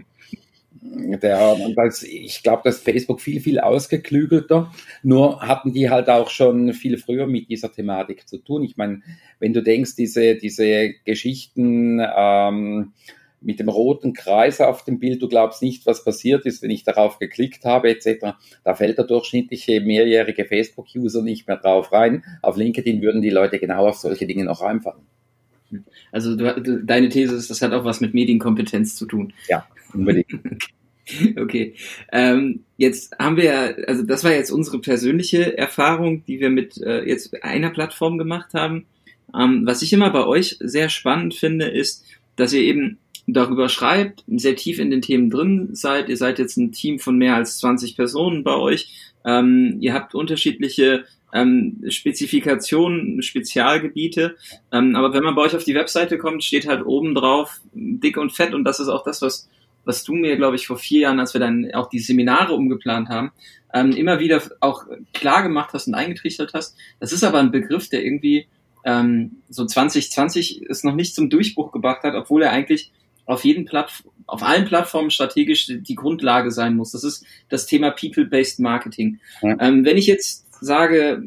[0.81, 4.71] der, das, ich glaube, dass Facebook viel, viel ausgeklügelter.
[5.03, 8.63] Nur hatten die halt auch schon viel früher mit dieser Thematik zu tun.
[8.63, 9.01] Ich meine,
[9.39, 12.93] wenn du denkst, diese, diese Geschichten ähm,
[13.41, 16.83] mit dem roten Kreis auf dem Bild, du glaubst nicht, was passiert ist, wenn ich
[16.83, 18.35] darauf geklickt habe, etc.
[18.63, 22.23] Da fällt der durchschnittliche mehrjährige Facebook-User nicht mehr drauf rein.
[22.41, 25.03] Auf LinkedIn würden die Leute genau auf solche Dinge noch reinfallen.
[26.11, 29.33] Also du, deine These ist, das hat auch was mit Medienkompetenz zu tun.
[29.47, 30.27] Ja, unbedingt.
[31.37, 31.75] okay.
[32.11, 36.81] Ähm, jetzt haben wir ja, also das war jetzt unsere persönliche Erfahrung, die wir mit
[36.81, 38.85] äh, jetzt einer Plattform gemacht haben.
[39.37, 42.03] Ähm, was ich immer bei euch sehr spannend finde, ist,
[42.35, 42.97] dass ihr eben
[43.33, 46.09] darüber schreibt, sehr tief in den Themen drin seid.
[46.09, 49.13] Ihr seid jetzt ein Team von mehr als 20 Personen bei euch.
[49.25, 54.35] Ähm, ihr habt unterschiedliche ähm, Spezifikationen, Spezialgebiete.
[54.71, 58.17] Ähm, aber wenn man bei euch auf die Webseite kommt, steht halt oben drauf dick
[58.17, 59.49] und fett und das ist auch das, was,
[59.85, 63.09] was du mir, glaube ich, vor vier Jahren, als wir dann auch die Seminare umgeplant
[63.09, 63.31] haben,
[63.73, 66.75] ähm, immer wieder auch klar gemacht hast und eingetrichtert hast.
[66.99, 68.47] Das ist aber ein Begriff, der irgendwie
[68.85, 72.91] ähm, so 2020 es noch nicht zum Durchbruch gebracht hat, obwohl er eigentlich
[73.29, 73.91] auf jeden Platt,
[74.25, 76.91] auf allen Plattformen strategisch die Grundlage sein muss.
[76.91, 79.19] Das ist das Thema People-Based Marketing.
[79.43, 79.55] Ja.
[79.59, 81.21] Ähm, wenn ich jetzt sage,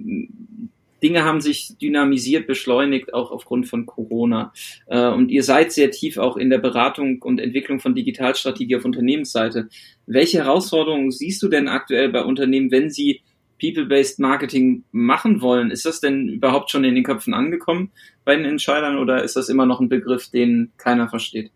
[1.01, 4.53] Dinge haben sich dynamisiert, beschleunigt, auch aufgrund von Corona.
[4.87, 8.85] Äh, und ihr seid sehr tief auch in der Beratung und Entwicklung von Digitalstrategie auf
[8.85, 9.69] Unternehmensseite.
[10.07, 13.21] Welche Herausforderungen siehst du denn aktuell bei Unternehmen, wenn sie
[13.61, 15.71] People-Based Marketing machen wollen?
[15.71, 17.93] Ist das denn überhaupt schon in den Köpfen angekommen
[18.25, 21.53] bei den Entscheidern oder ist das immer noch ein Begriff, den keiner versteht?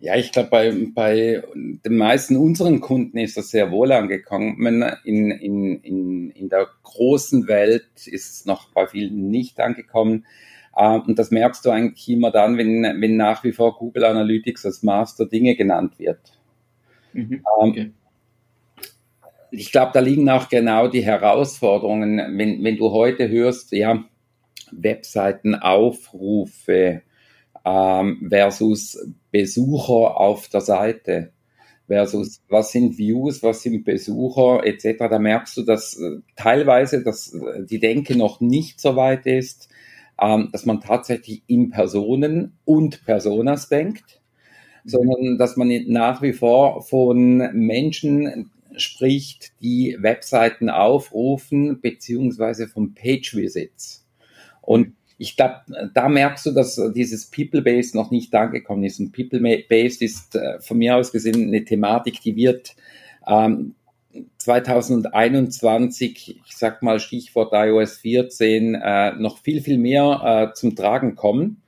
[0.00, 4.56] Ja, ich glaube, bei, bei den meisten unseren Kunden ist das sehr wohl angekommen.
[5.04, 10.26] In, in, in, in der großen Welt ist es noch bei vielen nicht angekommen.
[10.76, 14.66] Ähm, und das merkst du eigentlich immer dann, wenn, wenn nach wie vor Google Analytics
[14.66, 16.20] als Master Dinge genannt wird.
[17.12, 17.92] Mhm, ähm, okay.
[19.50, 24.04] Ich glaube, da liegen auch genau die Herausforderungen, wenn, wenn du heute hörst, ja,
[24.72, 27.02] Webseitenaufrufe,
[27.64, 28.98] ähm, versus
[29.30, 31.32] Besucher auf der Seite
[31.86, 34.98] versus was sind Views, was sind Besucher etc.
[35.10, 39.68] Da merkst du, dass äh, teilweise dass äh, die Denke noch nicht so weit ist,
[40.20, 44.22] ähm, dass man tatsächlich in Personen und Personas denkt,
[44.84, 53.34] sondern dass man nach wie vor von Menschen spricht, die Webseiten aufrufen, beziehungsweise von Page
[53.34, 54.06] Visits.
[54.60, 55.60] Und ich glaube,
[55.94, 59.00] da merkst du, dass dieses People-Based noch nicht angekommen ist.
[59.00, 62.74] Und People-Based ist äh, von mir aus gesehen eine Thematik, die wird
[63.26, 63.74] ähm,
[64.38, 71.16] 2021, ich sag mal Stichwort iOS 14, äh, noch viel, viel mehr äh, zum Tragen
[71.16, 71.62] kommen.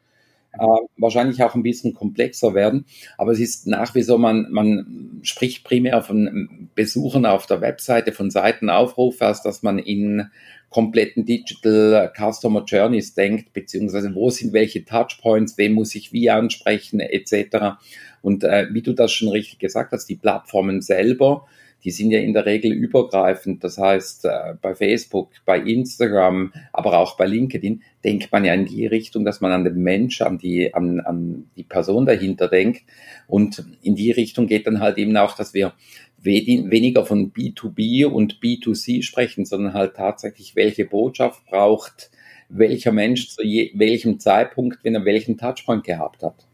[0.59, 0.66] Äh,
[0.97, 2.87] wahrscheinlich auch ein bisschen komplexer werden.
[3.19, 8.12] Aber es ist nach wie vor, man, man spricht primär von Besuchern auf der Webseite,
[8.12, 10.31] von Seitenaufruf, als dass man in
[10.71, 17.01] kompletten Digital Customer Journeys denkt, beziehungsweise wo sind welche Touchpoints, wem muss ich wie ansprechen,
[17.01, 17.79] etc.
[18.23, 21.47] Und äh, wie du das schon richtig gesagt hast, die Plattformen selber,
[21.87, 23.62] die sind ja in der Regel übergreifend.
[23.62, 28.66] Das heißt, äh, bei Facebook, bei Instagram, aber auch bei LinkedIn denkt man ja in
[28.66, 32.83] die Richtung, dass man an den Mensch, an die, an, an die Person dahinter denkt.
[33.29, 35.75] Und in die Richtung geht dann halt eben auch, dass wir
[36.18, 42.11] weniger von B2B und B2C sprechen, sondern halt tatsächlich, welche Botschaft braucht
[42.49, 46.46] welcher Mensch zu je, welchem Zeitpunkt, wenn er welchen Touchpoint gehabt hat.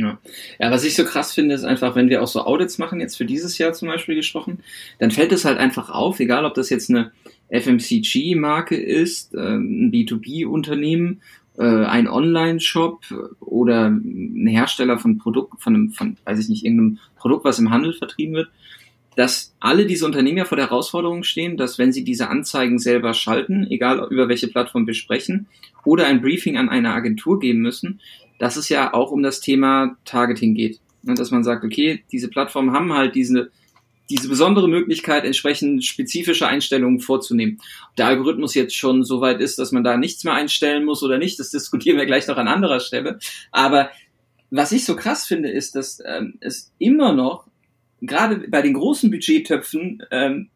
[0.00, 0.18] Ja.
[0.58, 3.16] ja, was ich so krass finde, ist einfach, wenn wir auch so Audits machen, jetzt
[3.16, 4.60] für dieses Jahr zum Beispiel gesprochen,
[4.98, 7.12] dann fällt es halt einfach auf, egal ob das jetzt eine
[7.50, 11.20] FMCG-Marke ist, äh, ein B2B-Unternehmen,
[11.58, 13.04] äh, ein Online-Shop
[13.40, 17.70] oder ein Hersteller von Produkt, von einem, von, weiß ich nicht, irgendeinem Produkt, was im
[17.70, 18.48] Handel vertrieben wird,
[19.16, 23.12] dass alle diese Unternehmen ja vor der Herausforderung stehen, dass wenn sie diese Anzeigen selber
[23.12, 25.46] schalten, egal über welche Plattform wir sprechen,
[25.84, 28.00] oder ein Briefing an eine Agentur geben müssen,
[28.40, 30.80] dass es ja auch um das Thema Targeting geht.
[31.06, 33.50] Und dass man sagt, okay, diese Plattformen haben halt diese,
[34.08, 37.60] diese besondere Möglichkeit, entsprechend spezifische Einstellungen vorzunehmen.
[37.90, 41.02] Ob der Algorithmus jetzt schon so weit ist, dass man da nichts mehr einstellen muss
[41.02, 43.18] oder nicht, das diskutieren wir gleich noch an anderer Stelle.
[43.52, 43.90] Aber
[44.50, 47.46] was ich so krass finde, ist, dass ähm, es immer noch,
[48.00, 50.48] gerade bei den großen Budgettöpfen, ähm,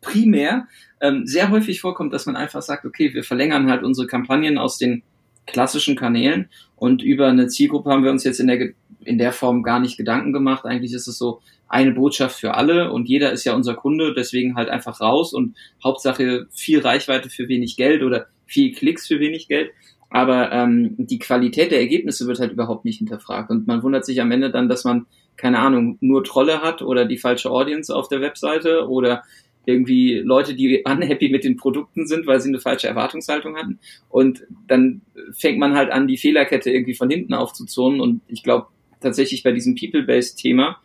[0.00, 0.66] primär
[1.02, 4.78] ähm, sehr häufig vorkommt, dass man einfach sagt, okay, wir verlängern halt unsere Kampagnen aus
[4.78, 5.02] den
[5.48, 8.70] klassischen Kanälen und über eine Zielgruppe haben wir uns jetzt in der,
[9.04, 10.64] in der Form gar nicht Gedanken gemacht.
[10.64, 14.54] Eigentlich ist es so eine Botschaft für alle und jeder ist ja unser Kunde, deswegen
[14.54, 19.48] halt einfach raus und Hauptsache viel Reichweite für wenig Geld oder viel Klicks für wenig
[19.48, 19.70] Geld.
[20.10, 23.50] Aber ähm, die Qualität der Ergebnisse wird halt überhaupt nicht hinterfragt.
[23.50, 25.06] Und man wundert sich am Ende dann, dass man,
[25.36, 29.22] keine Ahnung, nur Trolle hat oder die falsche Audience auf der Webseite oder
[29.68, 33.78] irgendwie Leute, die unhappy mit den Produkten sind, weil sie eine falsche Erwartungshaltung hatten.
[34.08, 35.02] Und dann
[35.32, 38.00] fängt man halt an, die Fehlerkette irgendwie von hinten aufzuzurren.
[38.00, 38.68] Und ich glaube,
[39.00, 40.80] tatsächlich bei diesem People-Based-Thema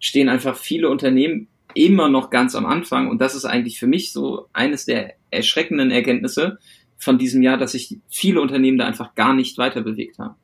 [0.00, 3.08] stehen einfach viele Unternehmen immer noch ganz am Anfang.
[3.08, 6.58] Und das ist eigentlich für mich so eines der erschreckenden Erkenntnisse
[6.96, 10.36] von diesem Jahr, dass sich viele Unternehmen da einfach gar nicht weiter bewegt haben.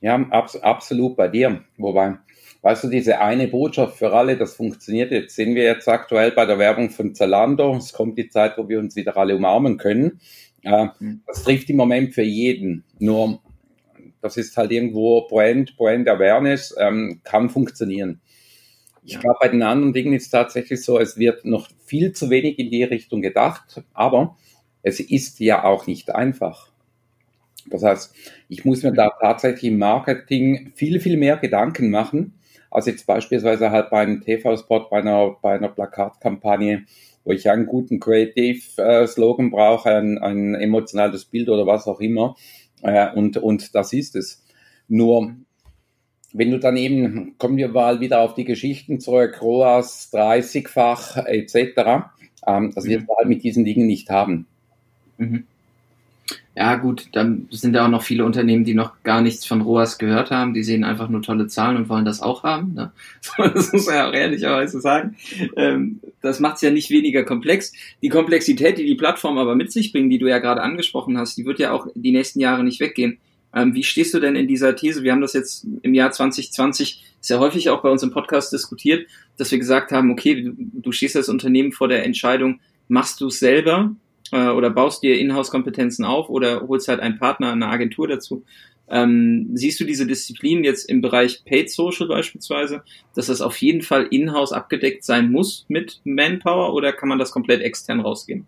[0.00, 1.64] Ja, abs absolut bei dir.
[1.78, 2.18] Wobei,
[2.64, 5.36] Weißt du, diese eine Botschaft für alle, das funktioniert jetzt.
[5.36, 7.76] Sehen wir jetzt aktuell bei der Werbung von Zalando.
[7.76, 10.18] Es kommt die Zeit, wo wir uns wieder alle umarmen können.
[10.62, 11.20] Mhm.
[11.26, 12.84] Das trifft im Moment für jeden.
[12.98, 13.42] Nur,
[14.22, 18.22] das ist halt irgendwo Brand, Brand Awareness, ähm, kann funktionieren.
[19.04, 22.30] Ich glaube, bei den anderen Dingen ist es tatsächlich so, es wird noch viel zu
[22.30, 24.38] wenig in die Richtung gedacht, aber
[24.82, 26.72] es ist ja auch nicht einfach.
[27.66, 28.14] Das heißt,
[28.48, 32.38] ich muss mir da tatsächlich im Marketing viel, viel mehr Gedanken machen,
[32.74, 36.84] als jetzt beispielsweise halt bei einem TV-Spot, bei einer, bei einer Plakatkampagne,
[37.24, 42.34] wo ich einen guten Creative-Slogan brauche, ein, ein emotionales Bild oder was auch immer.
[42.82, 44.44] Äh, und, und das ist es.
[44.88, 45.34] Nur,
[46.32, 52.10] wenn du dann eben, kommen wir mal wieder auf die Geschichten zurück, ROAS 30-fach etc.,
[52.46, 54.46] ähm, das wird man halt mit diesen Dingen nicht haben.
[55.16, 55.46] Mhm.
[56.56, 59.98] Ja, gut, dann sind ja auch noch viele Unternehmen, die noch gar nichts von ROAS
[59.98, 60.54] gehört haben.
[60.54, 62.74] Die sehen einfach nur tolle Zahlen und wollen das auch haben.
[62.74, 62.92] Ne?
[63.54, 65.16] Das muss man ja auch ehrlicherweise sagen.
[65.56, 67.72] Ähm, das macht es ja nicht weniger komplex.
[68.02, 71.36] Die Komplexität, die die Plattform aber mit sich bringen, die du ja gerade angesprochen hast,
[71.36, 73.18] die wird ja auch die nächsten Jahre nicht weggehen.
[73.52, 75.02] Ähm, wie stehst du denn in dieser These?
[75.02, 79.08] Wir haben das jetzt im Jahr 2020 sehr häufig auch bei uns im Podcast diskutiert,
[79.38, 83.26] dass wir gesagt haben, okay, du, du stehst als Unternehmen vor der Entscheidung, machst du
[83.26, 83.94] es selber
[84.32, 88.44] äh, oder baust dir Inhouse-Kompetenzen auf oder holst halt einen Partner, eine Agentur dazu.
[88.86, 92.82] Ähm, siehst du diese Disziplin jetzt im Bereich Paid Social beispielsweise,
[93.14, 97.30] dass das auf jeden Fall in-house abgedeckt sein muss mit Manpower oder kann man das
[97.30, 98.46] komplett extern rausgehen?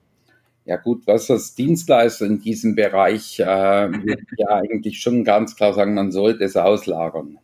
[0.67, 5.95] Ja gut, was das Dienstleister in diesem Bereich äh, ja eigentlich schon ganz klar sagen,
[5.95, 7.39] man sollte es auslagern.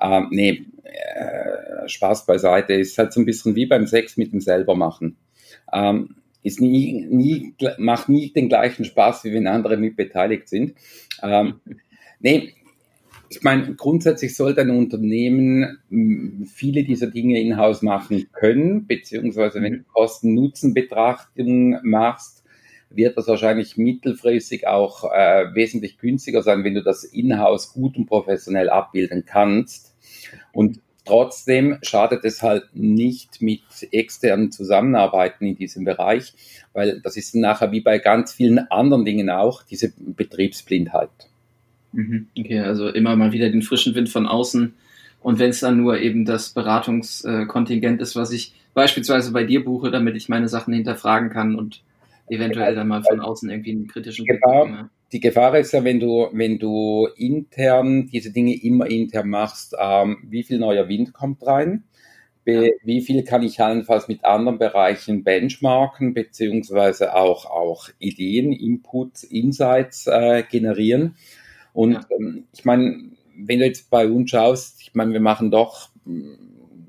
[0.00, 4.40] Ähm, nee, äh, Spaß beiseite, ist halt so ein bisschen wie beim Sex mit dem
[4.40, 5.16] selber machen.
[5.72, 10.74] Ähm, ist nie, nie, macht nie den gleichen Spaß, wie wenn andere mit beteiligt sind.
[11.22, 11.60] Ähm,
[12.20, 12.54] nee,
[13.30, 19.72] ich meine, grundsätzlich sollte ein Unternehmen hm, viele dieser Dinge in-house machen können, beziehungsweise wenn
[19.74, 22.44] du Kosten-Nutzen-Betrachtung machst,
[22.90, 28.06] wird das wahrscheinlich mittelfristig auch äh, wesentlich günstiger sein, wenn du das in-house gut und
[28.06, 29.94] professionell abbilden kannst.
[30.52, 36.34] Und Trotzdem schadet es halt nicht mit externen Zusammenarbeiten in diesem Bereich,
[36.74, 41.08] weil das ist nachher wie bei ganz vielen anderen Dingen auch diese Betriebsblindheit.
[41.92, 42.26] Mhm.
[42.38, 44.74] Okay, also immer mal wieder den frischen Wind von außen.
[45.22, 49.90] Und wenn es dann nur eben das Beratungskontingent ist, was ich beispielsweise bei dir buche,
[49.90, 51.82] damit ich meine Sachen hinterfragen kann und
[52.28, 56.00] eventuell dann mal von außen irgendwie einen kritischen Blick bekomme die Gefahr ist ja, wenn
[56.00, 61.46] du, wenn du intern diese Dinge immer intern machst, ähm, wie viel neuer Wind kommt
[61.46, 61.84] rein?
[62.44, 69.22] Be wie viel kann ich allenfalls mit anderen Bereichen benchmarken, beziehungsweise auch, auch Ideen, Inputs,
[69.24, 71.16] Insights äh, generieren?
[71.72, 72.00] Und ja.
[72.18, 76.38] ähm, ich meine, wenn du jetzt bei uns schaust, ich meine, wir machen doch hm,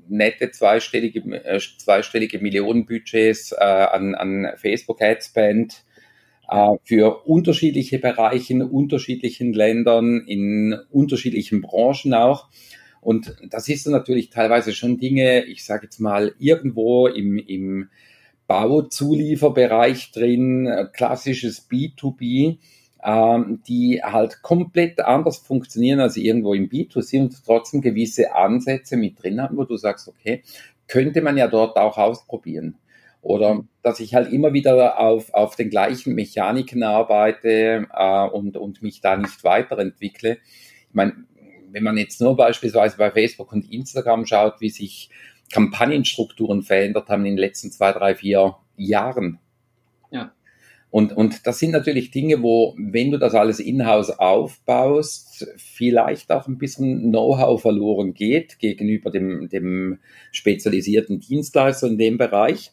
[0.08, 5.84] nette zweistellige, äh, zweistellige Millionenbudgets äh, an, an Facebook Ad Spend
[6.50, 12.48] äh, für unterschiedliche Bereiche in unterschiedlichen Ländern, in unterschiedlichen Branchen auch.
[13.00, 17.88] Und das ist natürlich teilweise schon Dinge, ich sage jetzt mal, irgendwo im, im
[18.46, 22.58] Bauzulieferbereich drin, klassisches B2B,
[23.02, 29.22] ähm, die halt komplett anders funktionieren als irgendwo im B2C und trotzdem gewisse Ansätze mit
[29.22, 30.42] drin haben, wo du sagst, okay,
[30.88, 32.76] könnte man ja dort auch ausprobieren.
[33.22, 38.82] Oder dass ich halt immer wieder auf, auf den gleichen Mechaniken arbeite äh, und, und
[38.82, 40.38] mich da nicht weiterentwickle.
[40.88, 41.12] Ich meine,
[41.70, 45.10] wenn man jetzt nur beispielsweise bei Facebook und Instagram schaut, wie sich
[45.52, 49.38] Kampagnenstrukturen verändert haben in den letzten zwei, drei, vier Jahren.
[50.10, 50.32] Ja.
[50.90, 56.48] Und, und das sind natürlich Dinge, wo, wenn du das alles in-house aufbaust, vielleicht auch
[56.48, 59.98] ein bisschen Know-how verloren geht gegenüber dem, dem
[60.32, 62.72] spezialisierten Dienstleister in dem Bereich.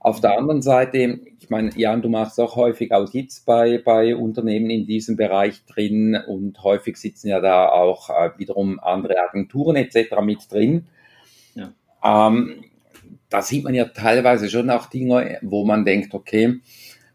[0.00, 4.70] Auf der anderen Seite, ich meine, Jan, du machst auch häufig Audits bei, bei Unternehmen
[4.70, 10.20] in diesem Bereich drin und häufig sitzen ja da auch äh, wiederum andere Agenturen etc.
[10.22, 10.86] mit drin.
[11.54, 11.72] Ja.
[12.04, 12.64] Ähm,
[13.28, 16.60] da sieht man ja teilweise schon auch Dinge, wo man denkt, okay,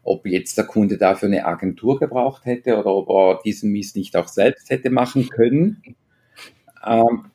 [0.02, 4.14] ob jetzt der Kunde dafür eine Agentur gebraucht hätte oder ob er diesen Mist nicht
[4.16, 5.82] auch selbst hätte machen können.
[6.86, 7.30] Ähm,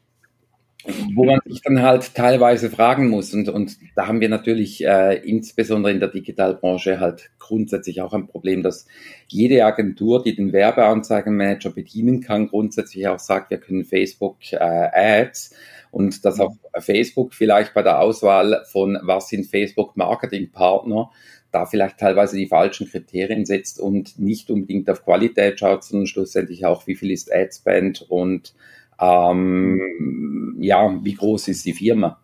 [1.13, 3.33] wo man sich dann halt teilweise fragen muss.
[3.33, 8.27] Und, und da haben wir natürlich äh, insbesondere in der Digitalbranche halt grundsätzlich auch ein
[8.27, 8.87] Problem, dass
[9.27, 15.53] jede Agentur, die den Werbeanzeigenmanager bedienen kann, grundsätzlich auch sagt, wir können Facebook äh, Ads
[15.91, 21.09] und dass auch Facebook vielleicht bei der Auswahl von was sind Facebook Marketingpartner
[21.51, 26.65] da vielleicht teilweise die falschen Kriterien setzt und nicht unbedingt auf Qualität schaut, sondern schlussendlich
[26.65, 28.53] auch, wie viel ist Adspend und
[28.99, 32.19] ähm, ja, wie groß ist die Firma?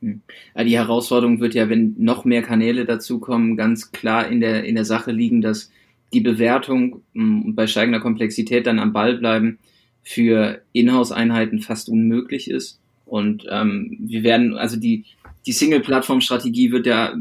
[0.00, 0.22] Hm.
[0.64, 4.84] Die Herausforderung wird ja, wenn noch mehr Kanäle dazukommen, ganz klar in der, in der
[4.84, 5.70] Sache liegen, dass
[6.12, 9.58] die Bewertung hm, bei steigender Komplexität dann am Ball bleiben
[10.02, 12.80] für Inhouse-Einheiten fast unmöglich ist.
[13.04, 15.04] Und ähm, wir werden, also die,
[15.46, 17.14] die Single-Plattform-Strategie wird ja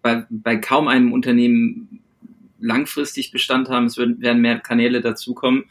[0.00, 2.00] bei, bei kaum einem Unternehmen
[2.60, 3.86] langfristig Bestand haben.
[3.86, 5.64] Es werden mehr Kanäle dazukommen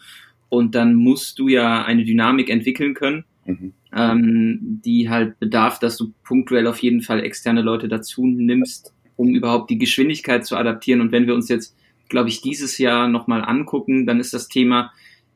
[0.52, 3.72] und dann musst du ja eine Dynamik entwickeln können, mhm.
[3.96, 9.34] ähm, die halt bedarf, dass du punktuell auf jeden Fall externe Leute dazu nimmst, um
[9.34, 11.00] überhaupt die Geschwindigkeit zu adaptieren.
[11.00, 11.78] Und wenn wir uns jetzt,
[12.10, 14.92] glaube ich, dieses Jahr nochmal angucken, dann ist das Thema,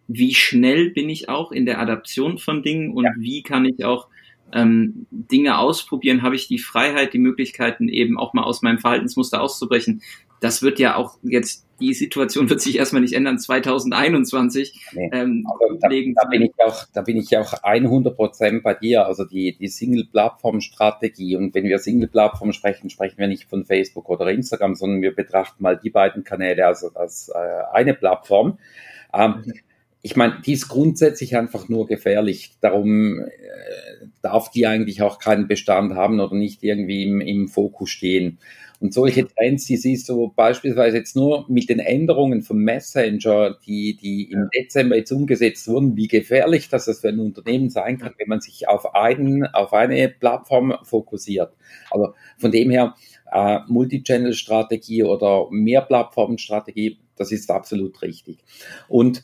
[0.09, 3.11] wie schnell bin ich auch in der Adaption von Dingen und ja.
[3.18, 4.09] wie kann ich auch
[4.51, 9.41] ähm, Dinge ausprobieren, habe ich die Freiheit, die Möglichkeiten eben auch mal aus meinem Verhaltensmuster
[9.41, 10.01] auszubrechen.
[10.41, 14.88] Das wird ja auch jetzt die Situation wird sich erstmal nicht ändern 2021.
[14.94, 15.46] Nee, ähm,
[15.82, 19.06] da, da, bin ich auch, da bin ich auch 100 Prozent bei dir.
[19.06, 21.36] Also die, die Single-Plattform-Strategie.
[21.36, 25.64] Und wenn wir Single-Plattform sprechen, sprechen wir nicht von Facebook oder Instagram, sondern wir betrachten
[25.64, 28.58] mal die beiden Kanäle als, als äh, eine Plattform.
[29.14, 29.54] Ähm, mhm.
[30.02, 32.52] Ich meine, die ist grundsätzlich einfach nur gefährlich.
[32.62, 33.28] Darum äh,
[34.22, 38.38] darf die eigentlich auch keinen Bestand haben oder nicht irgendwie im, im Fokus stehen.
[38.80, 43.96] Und solche Trends, die siehst du beispielsweise jetzt nur mit den Änderungen vom Messenger, die,
[43.96, 48.28] die im Dezember jetzt umgesetzt wurden, wie gefährlich das für ein Unternehmen sein kann, wenn
[48.28, 51.54] man sich auf einen, auf eine Plattform fokussiert.
[51.90, 52.96] Also von dem her,
[53.32, 58.40] äh, Multichannel-Strategie oder Mehrplattformen-Strategie, das ist absolut richtig.
[58.90, 59.24] Und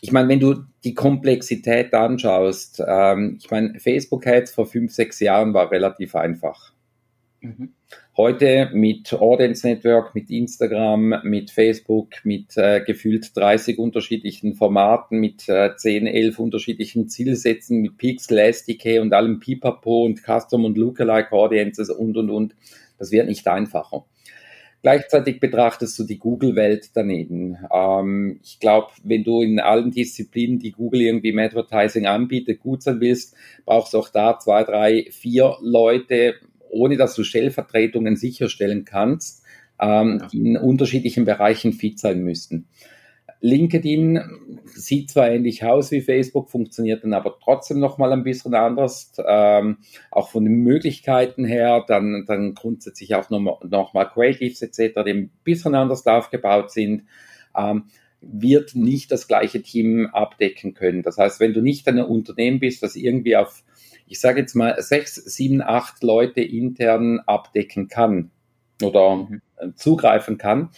[0.00, 5.20] ich meine, wenn du die Komplexität anschaust, ähm, ich meine, Facebook Ads vor fünf, sechs
[5.20, 6.72] Jahren war relativ einfach.
[7.40, 7.72] Mhm.
[8.14, 15.48] Heute mit Audience Network, mit Instagram, mit Facebook, mit äh, gefühlt 30 unterschiedlichen Formaten, mit
[15.48, 21.32] äh, 10, 11 unterschiedlichen Zielsätzen, mit Pixel, SDK und allem Pipapo und Custom und Lookalike
[21.32, 22.54] Audiences und, und, und.
[22.98, 24.04] Das wird nicht einfacher.
[24.82, 27.56] Gleichzeitig betrachtest du die Google-Welt daneben.
[27.72, 32.82] Ähm, ich glaube, wenn du in allen Disziplinen, die Google irgendwie im Advertising anbietet, gut
[32.82, 36.34] sein willst, brauchst du auch da zwei, drei, vier Leute,
[36.72, 39.44] ohne dass du Stellvertretungen sicherstellen kannst,
[39.80, 42.66] ähm, die in unterschiedlichen Bereichen fit sein müssten.
[43.40, 44.20] LinkedIn
[44.66, 49.78] sieht zwar ähnlich aus wie Facebook, funktioniert dann aber trotzdem nochmal ein bisschen anders, ähm,
[50.12, 55.10] auch von den Möglichkeiten her, dann, dann grundsätzlich auch nochmal noch mal Creatives etc., die
[55.10, 57.02] ein bisschen anders aufgebaut sind,
[57.56, 57.86] ähm,
[58.20, 61.02] wird nicht das gleiche Team abdecken können.
[61.02, 63.64] Das heißt, wenn du nicht ein Unternehmen bist, das irgendwie auf
[64.12, 68.30] ich sage jetzt mal, sechs, sieben, acht Leute intern abdecken kann
[68.82, 69.40] oder mhm.
[69.74, 70.68] zugreifen kann,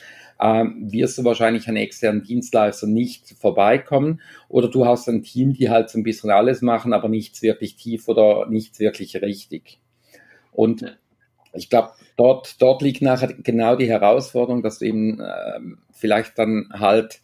[0.40, 4.20] ähm, wirst du wahrscheinlich an externen Dienstleister nicht vorbeikommen.
[4.48, 7.74] Oder du hast ein Team, die halt so ein bisschen alles machen, aber nichts wirklich
[7.74, 9.80] tief oder nichts wirklich richtig.
[10.52, 10.96] Und
[11.54, 16.68] ich glaube, dort, dort liegt nachher genau die Herausforderung, dass du eben ähm, vielleicht dann
[16.72, 17.20] halt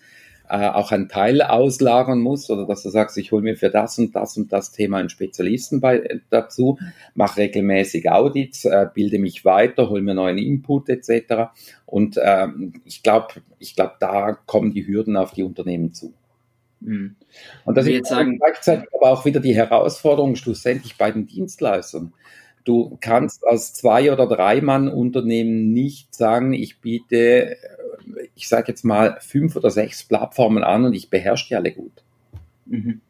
[0.51, 3.99] äh, auch einen Teil auslagern muss oder dass du sagst, ich hole mir für das
[3.99, 6.79] und das und das Thema einen Spezialisten bei, äh, dazu,
[7.15, 11.53] mache regelmäßig Audits, äh, bilde mich weiter, hole mir neuen Input etc.
[11.87, 16.13] Und ähm, ich glaube, ich glaube, da kommen die Hürden auf die Unternehmen zu.
[16.81, 17.15] Mhm.
[17.65, 22.13] Und das ist gleichzeitig aber auch wieder die Herausforderung schlussendlich bei den Dienstleistern.
[22.65, 27.57] Du kannst als zwei oder drei Mann Unternehmen nicht sagen, ich biete
[28.35, 31.93] ich sage jetzt mal, fünf oder sechs Plattformen an und ich beherrsche die alle gut.
[32.67, 33.01] Mhm.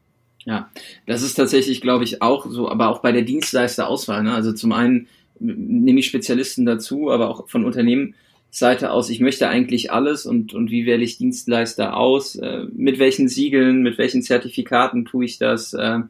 [0.44, 0.70] Ja,
[1.06, 4.22] das ist tatsächlich, glaube ich, auch so, aber auch bei der Dienstleisterauswahl.
[4.22, 4.34] Ne?
[4.34, 5.06] Also zum einen
[5.38, 10.70] nehme ich Spezialisten dazu, aber auch von Unternehmensseite aus, ich möchte eigentlich alles und, und
[10.70, 12.36] wie wähle ich Dienstleister aus?
[12.36, 15.74] Äh, mit welchen Siegeln, mit welchen Zertifikaten tue ich das?
[15.74, 16.00] Äh,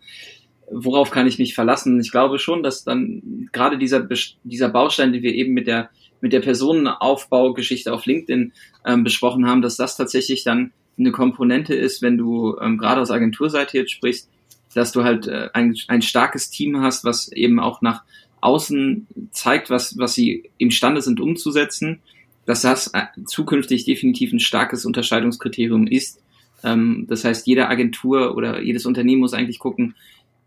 [0.70, 2.00] worauf kann ich mich verlassen?
[2.00, 4.08] Ich glaube schon, dass dann gerade dieser,
[4.44, 5.90] dieser Baustein, den wir eben mit der
[6.20, 8.52] mit der Personenaufbaugeschichte auf LinkedIn
[8.84, 13.10] ähm, besprochen haben, dass das tatsächlich dann eine Komponente ist, wenn du ähm, gerade aus
[13.10, 14.28] Agenturseite jetzt sprichst,
[14.74, 18.02] dass du halt äh, ein, ein starkes Team hast, was eben auch nach
[18.40, 22.00] außen zeigt, was, was sie imstande sind umzusetzen,
[22.46, 26.22] dass das äh, zukünftig definitiv ein starkes Unterscheidungskriterium ist.
[26.62, 29.94] Ähm, das heißt, jede Agentur oder jedes Unternehmen muss eigentlich gucken,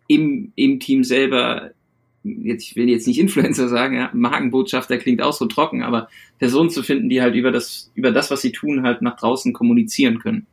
[0.08, 1.72] im, im Team selber
[2.24, 6.10] jetzt, ich will jetzt nicht Influencer sagen, ja, Markenbotschafter klingt auch so trocken, aber
[6.40, 9.54] Personen zu finden, die halt über das, über das, was sie tun, halt nach draußen
[9.54, 10.46] kommunizieren können,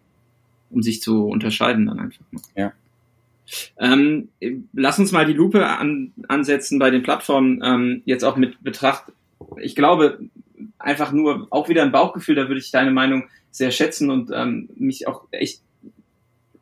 [0.71, 2.25] um sich zu unterscheiden dann einfach.
[2.57, 2.73] Ja.
[3.79, 4.29] Ähm,
[4.73, 9.12] lass uns mal die Lupe an, ansetzen bei den Plattformen, ähm, jetzt auch mit Betracht.
[9.61, 10.21] Ich glaube,
[10.79, 14.68] einfach nur auch wieder ein Bauchgefühl, da würde ich deine Meinung sehr schätzen und ähm,
[14.77, 15.62] mich auch echt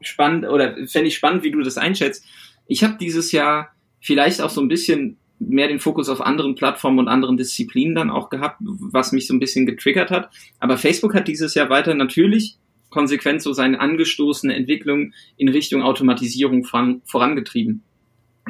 [0.01, 2.25] spannend oder fände ich spannend, wie du das einschätzt.
[2.67, 6.99] Ich habe dieses Jahr vielleicht auch so ein bisschen mehr den Fokus auf anderen Plattformen
[6.99, 10.30] und anderen Disziplinen dann auch gehabt, was mich so ein bisschen getriggert hat.
[10.59, 12.59] Aber Facebook hat dieses Jahr weiter natürlich
[12.90, 17.82] konsequent so seine angestoßene Entwicklung in Richtung Automatisierung voran, vorangetrieben.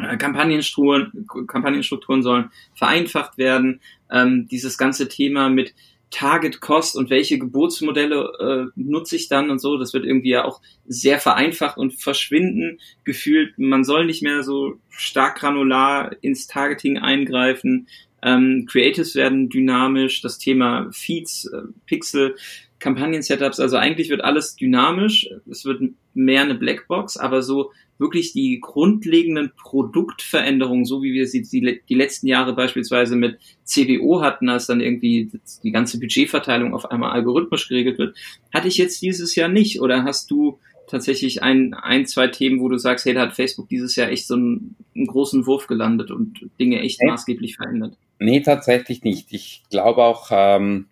[0.01, 3.81] Äh, Kampagnenstrukturen, Kampagnenstrukturen sollen vereinfacht werden.
[4.11, 5.75] Ähm, dieses ganze Thema mit
[6.11, 9.77] Target Cost und welche Geburtsmodelle äh, nutze ich dann und so.
[9.77, 13.59] Das wird irgendwie ja auch sehr vereinfacht und verschwinden gefühlt.
[13.59, 17.89] Man soll nicht mehr so stark granular ins Targeting eingreifen.
[18.23, 20.23] Ähm, Creatives werden dynamisch.
[20.23, 22.37] Das Thema Feeds, äh, Pixel
[22.79, 23.61] Kampagnen-Setups.
[23.61, 25.83] Also eigentlich wird alles dynamisch, es wird
[26.15, 31.95] mehr eine Blackbox, aber so wirklich die grundlegenden Produktveränderungen, so wie wir sie die, die
[31.95, 35.31] letzten Jahre beispielsweise mit CBO hatten, als dann irgendwie
[35.63, 38.17] die ganze Budgetverteilung auf einmal algorithmisch geregelt wird,
[38.55, 39.81] hatte ich jetzt dieses Jahr nicht.
[39.81, 43.69] Oder hast du tatsächlich ein, ein, zwei Themen, wo du sagst, hey, da hat Facebook
[43.69, 47.11] dieses Jahr echt so einen, einen großen Wurf gelandet und Dinge echt nee.
[47.11, 47.97] maßgeblich verändert?
[48.21, 49.33] Nee, tatsächlich nicht.
[49.33, 50.87] Ich glaube auch, ähm,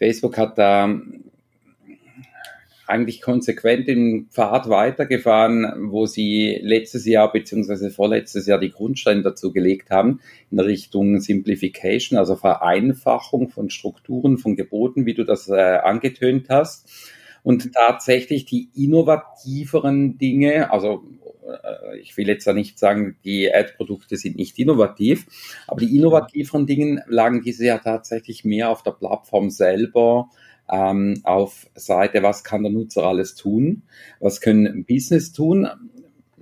[0.00, 0.98] Facebook hat da
[2.90, 7.90] eigentlich konsequent den Pfad weitergefahren, wo sie letztes Jahr bzw.
[7.90, 10.20] vorletztes Jahr die Grundsteine dazu gelegt haben,
[10.50, 16.88] in Richtung Simplification, also Vereinfachung von Strukturen, von Geboten, wie du das äh, angetönt hast.
[17.42, 21.04] Und tatsächlich die innovativeren Dinge, also
[21.46, 25.26] äh, ich will jetzt da nicht sagen, die Ad-Produkte sind nicht innovativ,
[25.66, 30.28] aber die innovativeren Dinge lagen dieses Jahr tatsächlich mehr auf der Plattform selber,
[30.70, 33.82] ähm, auf Seite, was kann der Nutzer alles tun,
[34.20, 35.68] was können Business tun.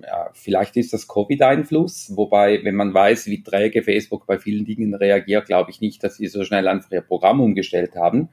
[0.00, 4.94] Ja, vielleicht ist das Covid-Einfluss, wobei, wenn man weiß, wie träge Facebook bei vielen Dingen
[4.94, 8.28] reagiert, glaube ich nicht, dass sie so schnell einfach ihr Programm umgestellt haben.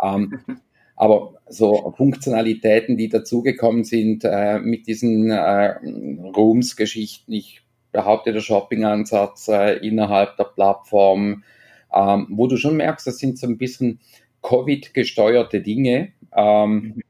[0.00, 0.40] Ähm,
[1.02, 5.74] aber so Funktionalitäten, die dazugekommen sind äh, mit diesen äh,
[6.36, 11.42] Rooms-Geschichten, ich behaupte, der Shopping-Ansatz äh, innerhalb der Plattform,
[11.92, 13.98] ähm, wo du schon merkst, das sind so ein bisschen
[14.42, 16.12] Covid-gesteuerte Dinge.
[16.36, 17.02] Ähm,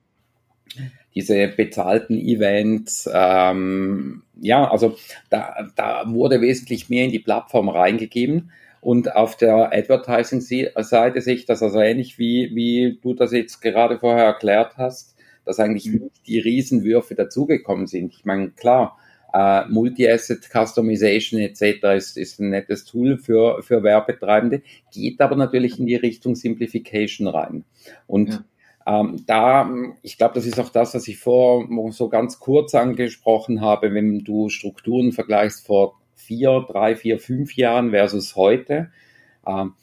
[1.14, 4.96] diese bezahlten Events, ähm, ja, also
[5.28, 8.52] da, da wurde wesentlich mehr in die Plattform reingegeben.
[8.82, 14.00] Und auf der Advertising-Seite sehe ich das also ähnlich wie, wie du das jetzt gerade
[14.00, 15.14] vorher erklärt hast,
[15.44, 16.02] dass eigentlich mhm.
[16.02, 18.12] nicht die Riesenwürfe dazugekommen sind.
[18.12, 18.98] Ich meine, klar,
[19.32, 21.94] äh, Multi-Asset Customization etc.
[21.96, 24.62] Ist, ist ein nettes Tool für, für Werbetreibende,
[24.92, 27.64] geht aber natürlich in die Richtung Simplification rein.
[28.08, 28.44] Und ja.
[28.84, 29.72] Ähm, da,
[30.02, 34.24] ich glaube, das ist auch das, was ich vor so ganz kurz angesprochen habe, wenn
[34.24, 38.90] du Strukturen vergleichst vor vier, drei, vier, fünf Jahren versus heute.
[39.46, 39.74] Ähm,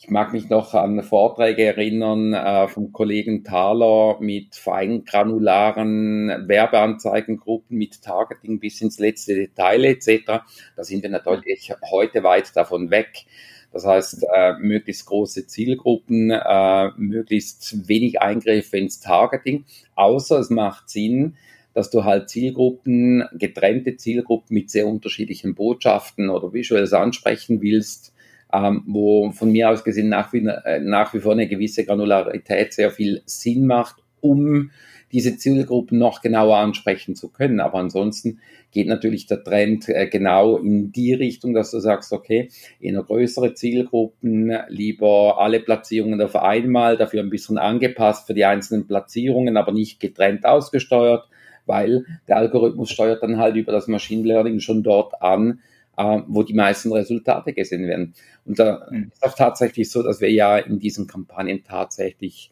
[0.00, 8.00] ich mag mich noch an Vorträge erinnern äh, vom Kollegen Thaler mit feingranularen Werbeanzeigengruppen mit
[8.00, 10.44] Targeting bis ins letzte Detail etc.
[10.76, 13.24] Da sind wir natürlich heute weit davon weg.
[13.72, 19.64] Das heißt, äh, möglichst große Zielgruppen, äh, möglichst wenig Eingriffe ins Targeting,
[19.96, 21.36] außer es macht Sinn,
[21.78, 28.12] dass du halt Zielgruppen, getrennte Zielgruppen mit sehr unterschiedlichen Botschaften oder Visuals ansprechen willst
[28.52, 32.72] ähm, wo von mir aus gesehen nach wie, äh, nach wie vor eine gewisse Granularität
[32.72, 34.70] sehr viel Sinn macht, um
[35.12, 37.60] diese Zielgruppen noch genauer ansprechen zu können.
[37.60, 38.40] Aber ansonsten
[38.72, 42.48] geht natürlich der Trend äh, genau in die Richtung, dass du sagst, okay,
[42.80, 48.86] in größere Zielgruppen lieber alle Platzierungen auf einmal, dafür ein bisschen angepasst für die einzelnen
[48.86, 51.28] Platzierungen, aber nicht getrennt ausgesteuert,
[51.68, 55.60] weil der Algorithmus steuert dann halt über das Machine Learning schon dort an,
[55.96, 58.14] äh, wo die meisten Resultate gesehen werden.
[58.44, 59.10] Und da mhm.
[59.12, 62.50] ist auch tatsächlich so, dass wir ja in diesen Kampagnen tatsächlich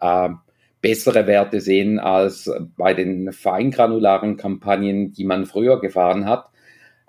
[0.00, 0.28] äh,
[0.80, 6.50] bessere Werte sehen als bei den feingranularen Kampagnen, die man früher gefahren hat.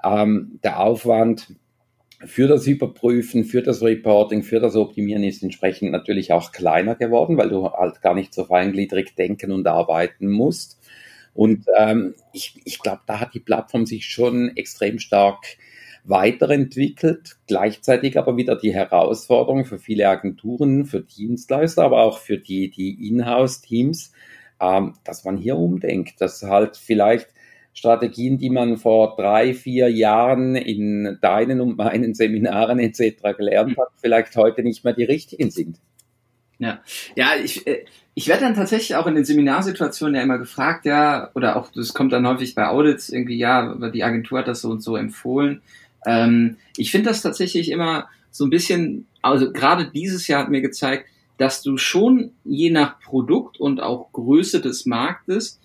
[0.04, 1.56] Ähm, der Aufwand
[2.26, 7.38] für das Überprüfen, für das Reporting, für das Optimieren ist entsprechend natürlich auch kleiner geworden,
[7.38, 10.79] weil du halt gar nicht so feingliedrig denken und arbeiten musst.
[11.40, 15.46] Und ähm, ich, ich glaube, da hat die Plattform sich schon extrem stark
[16.04, 22.70] weiterentwickelt, gleichzeitig aber wieder die Herausforderung für viele Agenturen, für Dienstleister, aber auch für die,
[22.70, 24.12] die Inhouse-Teams,
[24.60, 27.30] ähm, dass man hier umdenkt, dass halt vielleicht
[27.72, 33.38] Strategien, die man vor drei, vier Jahren in deinen und meinen Seminaren etc.
[33.38, 35.80] gelernt hat, vielleicht heute nicht mehr die richtigen sind.
[36.58, 36.82] Ja,
[37.16, 37.86] ja, ich, äh,
[38.20, 41.94] ich werde dann tatsächlich auch in den Seminarsituationen ja immer gefragt, ja, oder auch das
[41.94, 45.62] kommt dann häufig bei Audits irgendwie, ja, die Agentur hat das so und so empfohlen.
[46.06, 50.60] Ähm, ich finde das tatsächlich immer so ein bisschen, also gerade dieses Jahr hat mir
[50.60, 51.06] gezeigt,
[51.38, 55.62] dass du schon je nach Produkt und auch Größe des Marktes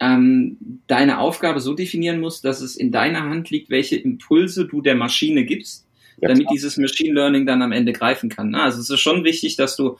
[0.00, 4.82] ähm, deine Aufgabe so definieren musst, dass es in deiner Hand liegt, welche Impulse du
[4.82, 5.86] der Maschine gibst,
[6.20, 8.56] ja, damit dieses Machine Learning dann am Ende greifen kann.
[8.56, 9.96] Also es ist schon wichtig, dass du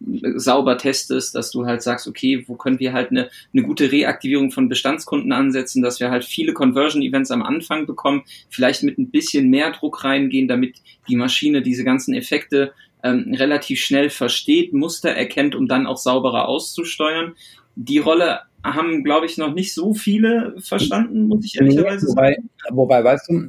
[0.00, 4.50] sauber testest, dass du halt sagst, okay, wo können wir halt eine, eine gute Reaktivierung
[4.50, 9.50] von Bestandskunden ansetzen, dass wir halt viele Conversion-Events am Anfang bekommen, vielleicht mit ein bisschen
[9.50, 10.78] mehr Druck reingehen, damit
[11.08, 12.72] die Maschine diese ganzen Effekte
[13.02, 17.34] ähm, relativ schnell versteht, Muster erkennt, um dann auch sauberer auszusteuern.
[17.76, 22.32] Die Rolle haben, glaube ich, noch nicht so viele verstanden, muss ich ehrlicherweise nee, wobei,
[22.32, 22.50] sagen.
[22.70, 23.48] Wobei, weißt du,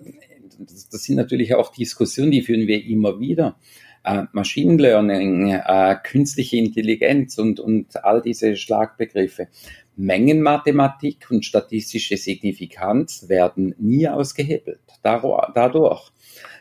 [0.60, 3.58] das, das sind natürlich auch Diskussionen, die führen wir immer wieder.
[4.04, 9.47] Äh, Machine Learning, äh, künstliche Intelligenz und, und all diese Schlagbegriffe.
[9.95, 16.12] Mengenmathematik und statistische Signifikanz werden nie ausgehebelt dadurch.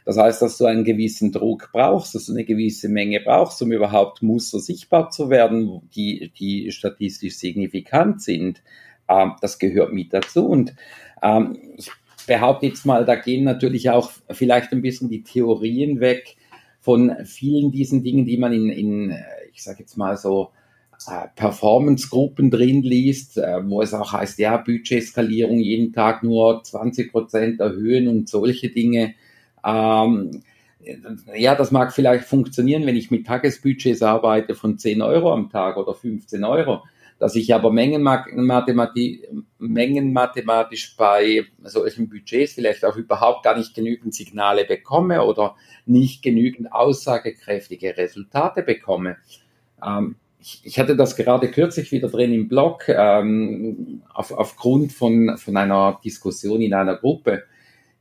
[0.04, 3.72] Das heißt, dass du einen gewissen Druck brauchst, dass du eine gewisse Menge brauchst, um
[3.72, 8.62] überhaupt Muster sichtbar zu werden, die, die statistisch signifikant sind.
[9.08, 10.46] Ähm, das gehört mit dazu.
[10.46, 10.74] Und
[11.22, 11.90] ähm, ich
[12.26, 16.36] behaupte jetzt mal, da gehen natürlich auch vielleicht ein bisschen die Theorien weg
[16.80, 19.14] von vielen diesen Dingen, die man in, in
[19.52, 20.50] ich sage jetzt mal so,
[21.08, 27.10] äh, Performance-Gruppen drin liest, äh, wo es auch heißt, ja, Budgetskalierung jeden Tag nur 20
[27.10, 29.14] Prozent erhöhen und solche Dinge.
[29.64, 30.42] Ähm,
[31.34, 35.76] ja, das mag vielleicht funktionieren, wenn ich mit Tagesbudgets arbeite von 10 Euro am Tag
[35.76, 36.82] oder 15 Euro.
[37.20, 39.18] Dass ich aber mengenmathematisch,
[39.58, 45.54] mengenmathematisch bei solchen Budgets vielleicht auch überhaupt gar nicht genügend Signale bekomme oder
[45.86, 49.18] nicht genügend aussagekräftige Resultate bekomme.
[49.84, 55.36] Ähm, ich, ich hatte das gerade kürzlich wieder drin im Blog, ähm, auf, aufgrund von,
[55.36, 57.44] von einer Diskussion in einer Gruppe.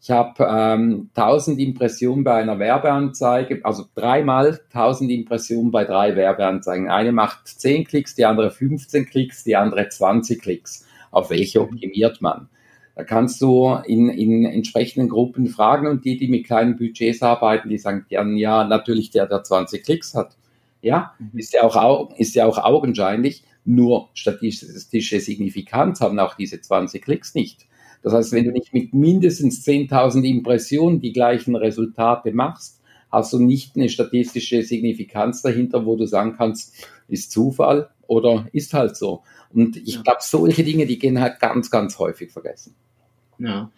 [0.02, 6.90] Ich habe ähm, 1000 Impressionen bei einer Werbeanzeige, also dreimal 1000 Impressionen bei drei Werbeanzeigen.
[6.90, 10.86] Eine macht 10 Klicks, die andere 15 Klicks, die andere 20 Klicks.
[11.12, 12.48] Auf welche optimiert man?
[12.96, 17.70] Da kannst du in, in entsprechenden Gruppen fragen und die, die mit kleinen Budgets arbeiten,
[17.70, 20.38] die sagen dann, ja, natürlich der, der 20 Klicks hat.
[20.82, 21.40] Ja, mhm.
[21.40, 23.44] ist ja auch, ist ja auch augenscheinlich.
[23.66, 27.69] Nur statistische Signifikanz haben auch diese 20 Klicks nicht.
[28.02, 32.80] Das heißt, wenn du nicht mit mindestens 10.000 Impressionen die gleichen Resultate machst,
[33.12, 38.74] hast du nicht eine statistische Signifikanz dahinter, wo du sagen kannst, ist Zufall oder ist
[38.74, 39.24] halt so.
[39.54, 42.76] Und ich glaube, solche Dinge, die gehen halt ganz, ganz häufig vergessen.
[43.40, 43.72] Ja.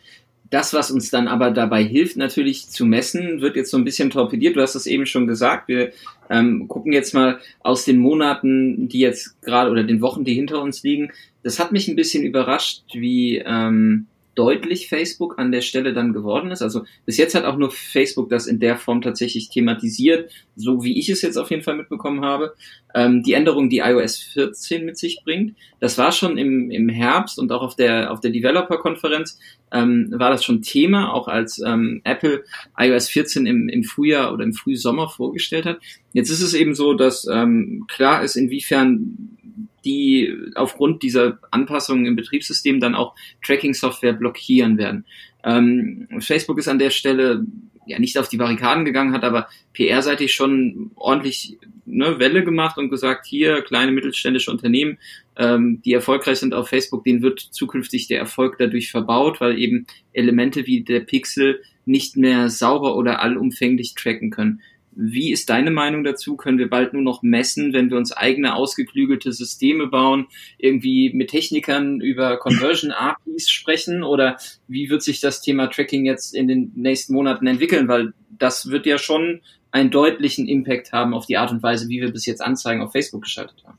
[0.49, 4.09] Das, was uns dann aber dabei hilft, natürlich zu messen, wird jetzt so ein bisschen
[4.09, 4.57] torpediert.
[4.57, 5.69] Du hast es eben schon gesagt.
[5.69, 5.93] Wir
[6.29, 10.61] ähm, gucken jetzt mal aus den Monaten, die jetzt gerade oder den Wochen, die hinter
[10.61, 11.13] uns liegen.
[11.41, 16.51] Das hat mich ein bisschen überrascht, wie ähm, deutlich Facebook an der Stelle dann geworden
[16.51, 16.61] ist.
[16.61, 20.97] Also bis jetzt hat auch nur Facebook das in der Form tatsächlich thematisiert, so wie
[20.97, 22.53] ich es jetzt auf jeden Fall mitbekommen habe.
[22.95, 27.39] Ähm, die Änderung, die iOS 14 mit sich bringt, das war schon im, im Herbst
[27.39, 29.39] und auch auf der auf der Developer-Konferenz
[29.71, 32.43] ähm, war das schon Thema, auch als ähm, Apple
[32.77, 35.79] iOS 14 im, im Frühjahr oder im Frühsommer vorgestellt hat.
[36.13, 39.37] Jetzt ist es eben so, dass ähm, klar ist, inwiefern
[39.85, 45.05] die aufgrund dieser Anpassungen im Betriebssystem dann auch Tracking-Software blockieren werden.
[45.43, 47.45] Ähm, Facebook ist an der Stelle
[47.85, 52.89] ja nicht auf die Barrikaden gegangen, hat aber PR-seitig schon ordentlich ne, Welle gemacht und
[52.89, 54.97] gesagt, hier kleine mittelständische Unternehmen,
[55.35, 59.87] ähm, die erfolgreich sind auf Facebook, denen wird zukünftig der Erfolg dadurch verbaut, weil eben
[60.13, 64.61] Elemente wie der Pixel nicht mehr sauber oder allumfänglich tracken können.
[64.93, 66.35] Wie ist deine Meinung dazu?
[66.35, 70.27] Können wir bald nur noch messen, wenn wir uns eigene ausgeklügelte Systeme bauen,
[70.57, 74.03] irgendwie mit Technikern über Conversion APIs sprechen?
[74.03, 74.37] Oder
[74.67, 77.87] wie wird sich das Thema Tracking jetzt in den nächsten Monaten entwickeln?
[77.87, 82.01] Weil das wird ja schon einen deutlichen Impact haben auf die Art und Weise, wie
[82.01, 83.77] wir bis jetzt Anzeigen auf Facebook geschaltet haben.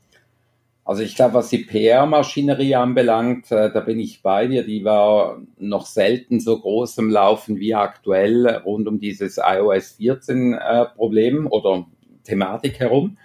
[0.85, 4.63] Also ich glaube, was die PR-Maschinerie anbelangt, äh, da bin ich bei dir.
[4.63, 10.53] Die war noch selten so groß im Laufen wie aktuell rund um dieses iOS 14
[10.53, 11.85] äh, oder
[12.25, 13.17] Thematik herum.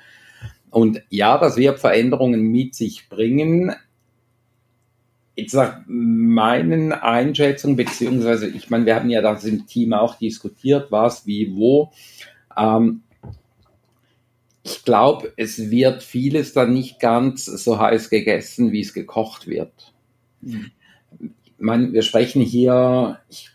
[0.71, 3.75] Und ja, das wird Veränderungen mit sich bringen.
[5.35, 10.93] Jetzt nach meinen Einschätzungen, beziehungsweise, ich meine, wir haben ja das im Team auch diskutiert,
[10.93, 11.91] was, wie, wo.
[12.57, 13.03] Ähm,
[14.69, 19.95] ich glaube, es wird vieles dann nicht ganz so heiß gegessen, wie es gekocht wird.
[20.43, 20.71] Mhm.
[21.21, 23.51] Ich wir sprechen hier, ich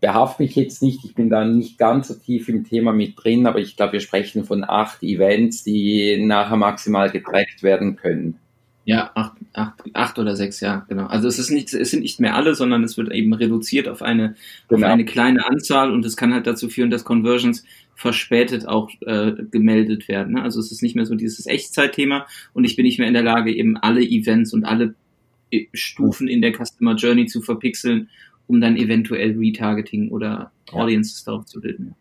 [0.00, 3.46] behafte mich jetzt nicht, ich bin da nicht ganz so tief im Thema mit drin,
[3.46, 8.38] aber ich glaube, wir sprechen von acht Events, die nachher maximal getrackt werden können.
[8.86, 11.06] Ja, acht, acht, acht oder sechs, ja, genau.
[11.06, 14.02] Also es ist nicht, es sind nicht mehr alle, sondern es wird eben reduziert auf
[14.02, 14.36] eine,
[14.68, 14.86] genau.
[14.86, 17.64] auf eine kleine Anzahl und es kann halt dazu führen, dass Conversions
[17.94, 20.34] verspätet auch äh, gemeldet werden.
[20.34, 20.42] Ne?
[20.42, 23.22] Also es ist nicht mehr so dieses Echtzeitthema und ich bin nicht mehr in der
[23.22, 24.94] Lage, eben alle Events und alle
[25.50, 28.10] äh, Stufen in der Customer Journey zu verpixeln,
[28.46, 31.32] um dann eventuell Retargeting oder Audiences ja.
[31.32, 31.94] darauf zu bilden.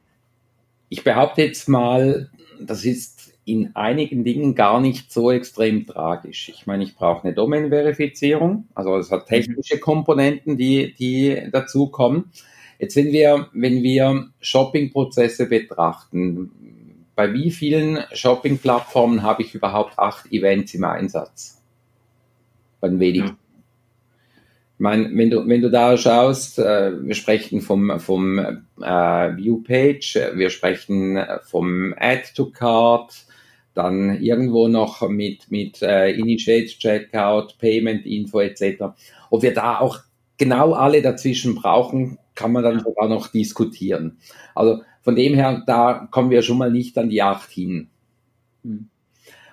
[0.90, 2.30] Ich behaupte jetzt mal,
[2.60, 6.50] das ist in einigen Dingen gar nicht so extrem tragisch.
[6.50, 12.32] Ich meine, ich brauche eine Domain-Verifizierung, also es hat technische Komponenten, die, die dazukommen.
[12.80, 16.52] Jetzt, wenn wir, wenn wir Shopping-Prozesse betrachten,
[17.16, 21.62] bei wie vielen Shopping-Plattformen habe ich überhaupt acht Events im Einsatz?
[22.82, 23.38] Bei den wenigen.
[24.78, 30.50] meine, wenn du, wenn du da schaust, äh, wir sprechen vom, vom äh, Viewpage, wir
[30.50, 33.14] sprechen vom Add to Card,
[33.74, 38.84] dann irgendwo noch mit, mit äh, Initiate Checkout, Payment Info etc.
[39.30, 40.00] Ob wir da auch
[40.38, 44.18] genau alle dazwischen brauchen, kann man dann sogar noch diskutieren.
[44.56, 47.90] Also von dem her, da kommen wir schon mal nicht an die acht hin.
[48.64, 48.90] Hm.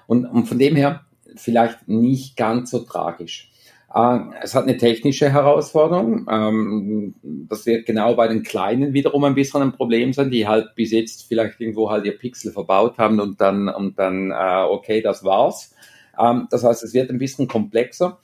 [0.06, 1.04] Und, und von dem her
[1.36, 3.49] vielleicht nicht ganz so tragisch.
[3.92, 6.26] Äh, es hat eine technische Herausforderung.
[6.30, 10.74] Ähm, das wird genau bei den Kleinen wiederum ein bisschen ein Problem sein, die halt
[10.74, 15.00] bis jetzt vielleicht irgendwo halt ihr Pixel verbaut haben und dann, und dann äh, okay,
[15.02, 15.74] das war's.
[16.18, 18.18] Ähm, das heißt, es wird ein bisschen komplexer.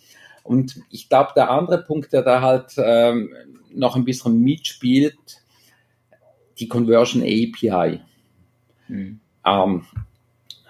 [0.44, 3.30] Und ich glaube, der andere Punkt, der da halt ähm,
[3.74, 5.42] noch ein bisschen mitspielt,
[6.58, 8.00] die Conversion API.
[8.88, 9.20] Mhm.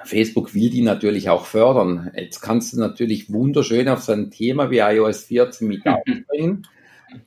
[0.05, 2.11] Facebook will die natürlich auch fördern.
[2.17, 6.67] Jetzt kannst du natürlich wunderschön auf so ein Thema wie iOS 14 mit aufbringen,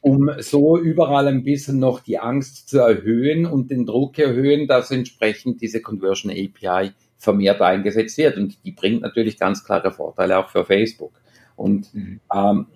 [0.01, 4.91] um so überall ein bisschen noch die Angst zu erhöhen und den Druck erhöhen, dass
[4.91, 8.38] entsprechend diese Conversion API vermehrt eingesetzt wird.
[8.38, 11.13] Und die bringt natürlich ganz klare Vorteile auch für Facebook.
[11.55, 12.22] Und mhm.
[12.34, 12.67] ähm,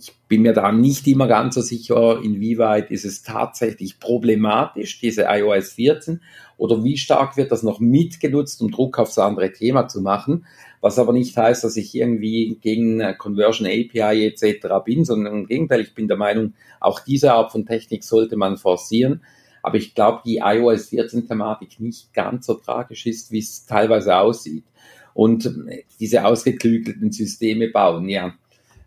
[0.00, 5.26] ich bin mir da nicht immer ganz so sicher, inwieweit ist es tatsächlich problematisch, diese
[5.28, 6.20] iOS 14,
[6.56, 10.46] oder wie stark wird das noch mitgenutzt, um Druck auf das andere Thema zu machen.
[10.80, 14.66] Was aber nicht heißt, dass ich irgendwie gegen Conversion API etc.
[14.84, 18.56] bin, sondern im Gegenteil, ich bin der Meinung, auch diese Art von Technik sollte man
[18.56, 19.22] forcieren.
[19.62, 24.16] Aber ich glaube, die iOS 14 Thematik nicht ganz so tragisch ist, wie es teilweise
[24.16, 24.64] aussieht.
[25.12, 25.50] Und
[25.98, 28.34] diese ausgeklügelten Systeme bauen, ja,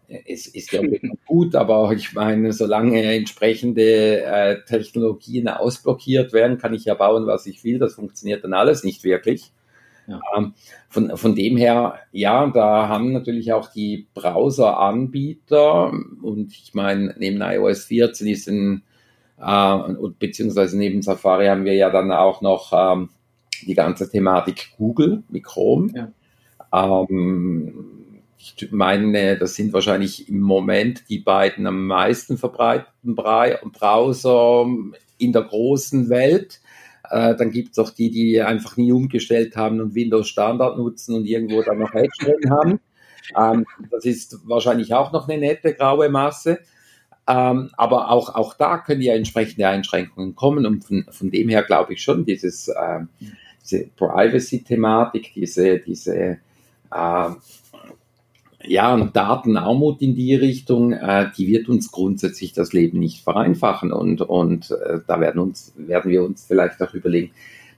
[0.07, 0.81] es ist ja
[1.25, 7.45] gut, aber ich meine, solange entsprechende äh, Technologien ausblockiert werden, kann ich ja bauen, was
[7.45, 7.79] ich will.
[7.79, 9.51] Das funktioniert dann alles nicht wirklich.
[10.07, 10.19] Ja.
[10.35, 10.53] Ähm,
[10.89, 15.91] von, von dem her, ja, da haben natürlich auch die Browser-Anbieter
[16.21, 18.83] und ich meine, neben iOS 14 ist ein,
[19.39, 19.77] äh,
[20.19, 23.09] beziehungsweise neben Safari haben wir ja dann auch noch ähm,
[23.65, 25.89] die ganze Thematik Google mit Chrome.
[25.95, 26.11] Ja.
[26.73, 27.92] Ähm,
[28.43, 34.65] ich meine, das sind wahrscheinlich im Moment die beiden am meisten verbreiteten Browser
[35.17, 36.59] in der großen Welt.
[37.09, 41.15] Äh, dann gibt es auch die, die einfach nie umgestellt haben und Windows Standard nutzen
[41.15, 42.79] und irgendwo dann noch Edge drin haben.
[43.37, 46.59] Ähm, das ist wahrscheinlich auch noch eine nette graue Masse.
[47.25, 50.65] Ähm, aber auch, auch da können ja entsprechende Einschränkungen kommen.
[50.65, 52.99] Und von, von dem her glaube ich schon, dieses, äh,
[53.63, 56.39] diese Privacy-Thematik, diese, diese
[56.91, 57.29] äh,
[58.65, 63.91] ja, Datenarmut in die Richtung, äh, die wird uns grundsätzlich das Leben nicht vereinfachen.
[63.91, 67.31] Und, und äh, da werden, uns, werden wir uns vielleicht auch überlegen,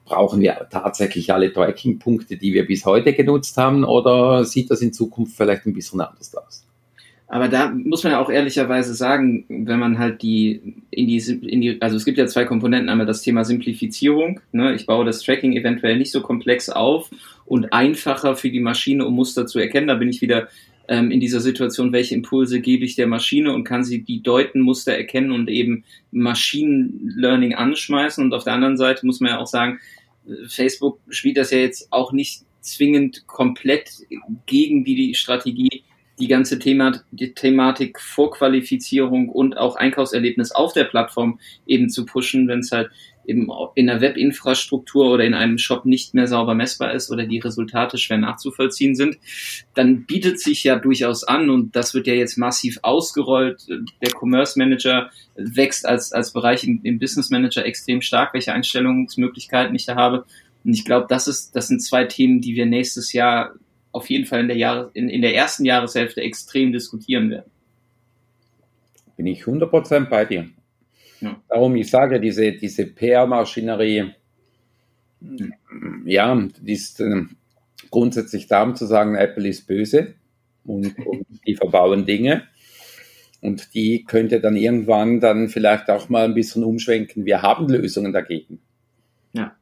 [0.05, 4.93] brauchen wir tatsächlich alle Tracking-Punkte, die wir bis heute genutzt haben, oder sieht das in
[4.93, 6.65] Zukunft vielleicht ein bisschen anders aus?
[7.27, 11.59] Aber da muss man ja auch ehrlicherweise sagen, wenn man halt die in die, in
[11.59, 14.41] die also es gibt ja zwei Komponenten, einmal das Thema Simplifizierung.
[14.51, 14.75] Ne?
[14.75, 17.09] Ich baue das Tracking eventuell nicht so komplex auf
[17.45, 19.87] und einfacher für die Maschine, um Muster zu erkennen.
[19.87, 20.49] Da bin ich wieder
[20.87, 24.61] ähm, in dieser Situation, welche Impulse gebe ich der Maschine und kann sie die deuten,
[24.61, 28.23] Muster erkennen und eben Machine Learning anschmeißen.
[28.23, 29.79] Und auf der anderen Seite muss man ja auch sagen,
[30.47, 33.91] Facebook spielt das ja jetzt auch nicht zwingend komplett
[34.45, 35.83] gegen die, die Strategie,
[36.19, 42.47] die ganze Thema, die Thematik Vorqualifizierung und auch Einkaufserlebnis auf der Plattform eben zu pushen,
[42.47, 42.89] wenn es halt
[43.27, 47.39] eben in der Webinfrastruktur oder in einem Shop nicht mehr sauber messbar ist oder die
[47.39, 49.17] Resultate schwer nachzuvollziehen sind,
[49.73, 53.67] dann bietet sich ja durchaus an und das wird ja jetzt massiv ausgerollt.
[53.67, 59.75] Der Commerce Manager wächst als, als Bereich im, im Business Manager extrem stark, welche Einstellungsmöglichkeiten
[59.75, 60.25] ich da habe.
[60.63, 63.53] Und ich glaube, das ist, das sind zwei Themen, die wir nächstes Jahr
[63.91, 67.49] auf jeden Fall in der, Jahres-, in, in der ersten Jahreshälfte extrem diskutieren werden.
[69.15, 70.49] Bin ich 100% bei dir.
[71.25, 71.41] Ja.
[71.49, 74.13] Darum, ich sage, diese, diese PR-Maschinerie,
[76.05, 77.23] ja, die ist äh,
[77.89, 80.13] grundsätzlich darum zu sagen, Apple ist böse
[80.63, 82.43] und, und die verbauen Dinge.
[83.41, 87.25] Und die könnte dann irgendwann dann vielleicht auch mal ein bisschen umschwenken.
[87.25, 88.59] Wir haben Lösungen dagegen.
[89.33, 89.55] Ja.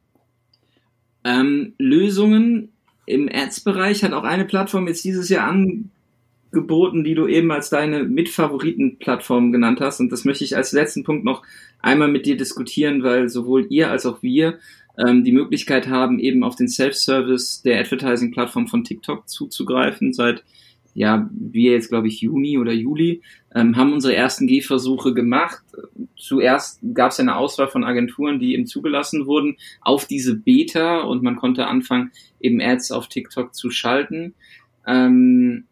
[1.24, 2.72] Ähm, Lösungen
[3.06, 5.90] im Ads-Bereich hat auch eine Plattform jetzt dieses Jahr an,
[6.54, 10.00] geboten, die du eben als deine Mitfavoriten-Plattform genannt hast.
[10.00, 11.42] Und das möchte ich als letzten Punkt noch
[11.80, 14.58] einmal mit dir diskutieren, weil sowohl ihr als auch wir
[14.98, 20.12] ähm, die Möglichkeit haben, eben auf den Self-Service der Advertising-Plattform von TikTok zuzugreifen.
[20.12, 20.44] Seit,
[20.94, 23.22] ja, wir jetzt, glaube ich, Juni oder Juli,
[23.54, 25.62] ähm, haben unsere ersten Gehversuche gemacht.
[26.16, 31.22] Zuerst gab es eine Auswahl von Agenturen, die eben zugelassen wurden auf diese Beta und
[31.22, 34.34] man konnte anfangen, eben Ads auf TikTok zu schalten.
[34.86, 35.64] Ähm,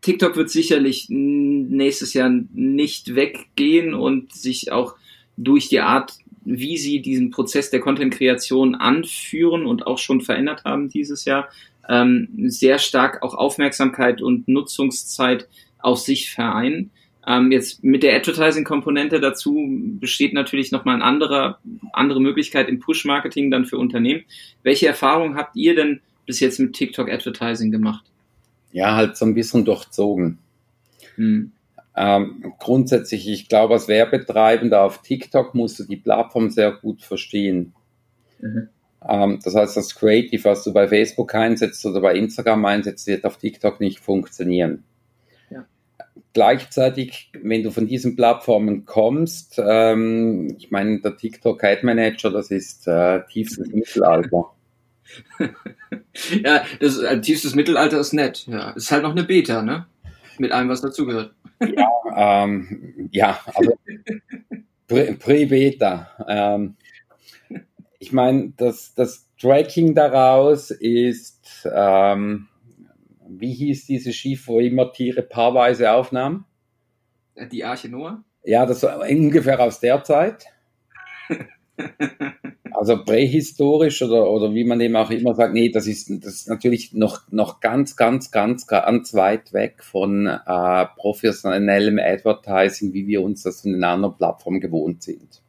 [0.00, 4.94] TikTok wird sicherlich nächstes Jahr nicht weggehen und sich auch
[5.36, 6.14] durch die Art,
[6.44, 11.48] wie sie diesen Prozess der Content-Kreation anführen und auch schon verändert haben dieses Jahr,
[11.88, 16.90] ähm, sehr stark auch Aufmerksamkeit und Nutzungszeit auf sich vereinen.
[17.26, 19.56] Ähm, jetzt mit der Advertising-Komponente dazu
[20.00, 21.58] besteht natürlich nochmal eine andere,
[21.92, 24.24] andere Möglichkeit im Push-Marketing dann für Unternehmen.
[24.62, 28.11] Welche Erfahrungen habt ihr denn bis jetzt mit TikTok Advertising gemacht?
[28.72, 30.38] Ja, halt so ein bisschen durchzogen.
[31.16, 31.52] Hm.
[31.94, 37.74] Ähm, grundsätzlich, ich glaube, als Werbetreibender auf TikTok musst du die Plattform sehr gut verstehen.
[38.40, 38.68] Mhm.
[39.06, 43.24] Ähm, das heißt, das Creative, was du bei Facebook einsetzt oder bei Instagram einsetzt, wird
[43.24, 44.84] auf TikTok nicht funktionieren.
[45.50, 45.66] Ja.
[46.32, 52.50] Gleichzeitig, wenn du von diesen Plattformen kommst, ähm, ich meine, der TikTok Ad Manager, das
[52.50, 54.50] ist äh, tiefstes Mittelalter.
[56.44, 58.46] ja, das äh, tiefstes Mittelalter ist nett.
[58.46, 59.86] Ja, ist halt noch eine Beta, ne?
[60.38, 61.34] Mit allem, was dazugehört.
[61.60, 63.72] ja, ähm, ja, also
[64.86, 66.10] Pre-Beta.
[66.28, 66.76] Ähm,
[67.98, 72.48] ich meine, das, das Tracking daraus ist, ähm,
[73.28, 76.44] wie hieß dieses Schiff, wo immer Tiere paarweise aufnahmen?
[77.50, 78.22] Die Arche Noah?
[78.44, 80.46] Ja, das war ungefähr aus der Zeit.
[82.74, 86.48] also prähistorisch oder, oder wie man eben auch immer sagt, nee, das ist, das ist
[86.48, 93.22] natürlich noch, noch ganz, ganz, ganz, ganz weit weg von äh, professionellem Advertising, wie wir
[93.22, 95.42] uns das von den anderen Plattformen gewohnt sind.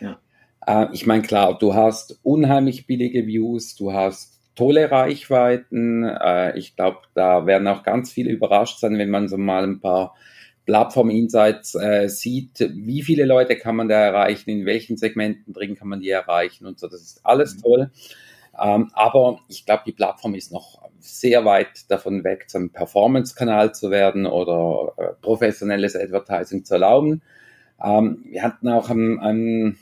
[0.00, 0.18] Ja.
[0.66, 6.04] Äh, ich meine, klar, du hast unheimlich billige Views, du hast tolle Reichweiten.
[6.04, 9.80] Äh, ich glaube, da werden auch ganz viele überrascht sein, wenn man so mal ein
[9.80, 10.14] paar
[10.72, 15.74] Plattform Insights äh, sieht, wie viele Leute kann man da erreichen, in welchen Segmenten drin
[15.74, 16.88] kann man die erreichen und so.
[16.88, 17.60] Das ist alles mhm.
[17.60, 17.90] toll.
[18.58, 23.90] Ähm, aber ich glaube, die Plattform ist noch sehr weit davon weg, zum Performance-Kanal zu
[23.90, 27.20] werden oder äh, professionelles Advertising zu erlauben.
[27.84, 29.76] Ähm, wir hatten auch ein, ein,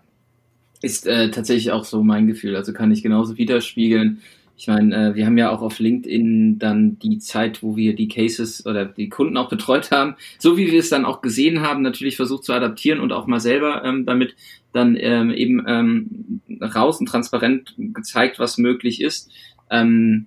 [0.80, 2.56] ist äh, tatsächlich auch so mein Gefühl.
[2.56, 4.22] Also kann ich genauso widerspiegeln.
[4.56, 8.08] Ich meine, äh, wir haben ja auch auf LinkedIn dann die Zeit, wo wir die
[8.08, 11.82] Cases oder die Kunden auch betreut haben, so wie wir es dann auch gesehen haben,
[11.82, 14.34] natürlich versucht zu adaptieren und auch mal selber ähm, damit
[14.72, 19.30] dann ähm, eben ähm, raus und transparent gezeigt, was möglich ist.
[19.70, 20.26] Ähm,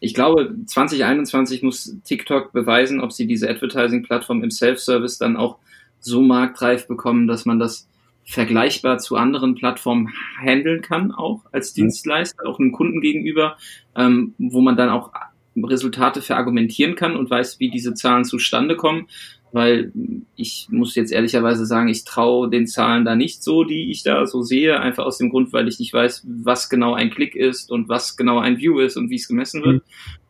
[0.00, 5.58] ich glaube, 2021 muss TikTok beweisen, ob sie diese Advertising-Plattform im Self-Service dann auch
[6.00, 7.86] so marktreif bekommen, dass man das
[8.24, 11.82] vergleichbar zu anderen Plattformen handeln kann, auch als mhm.
[11.82, 13.56] Dienstleister, auch einem Kunden gegenüber,
[13.96, 15.12] ähm, wo man dann auch
[15.56, 19.08] Resultate verargumentieren kann und weiß, wie diese Zahlen zustande kommen.
[19.52, 19.92] Weil
[20.36, 24.24] ich muss jetzt ehrlicherweise sagen, ich traue den Zahlen da nicht so, die ich da
[24.26, 27.68] so sehe, einfach aus dem Grund, weil ich nicht weiß, was genau ein Klick ist
[27.72, 29.76] und was genau ein View ist und wie es gemessen wird.
[29.76, 29.82] Mhm.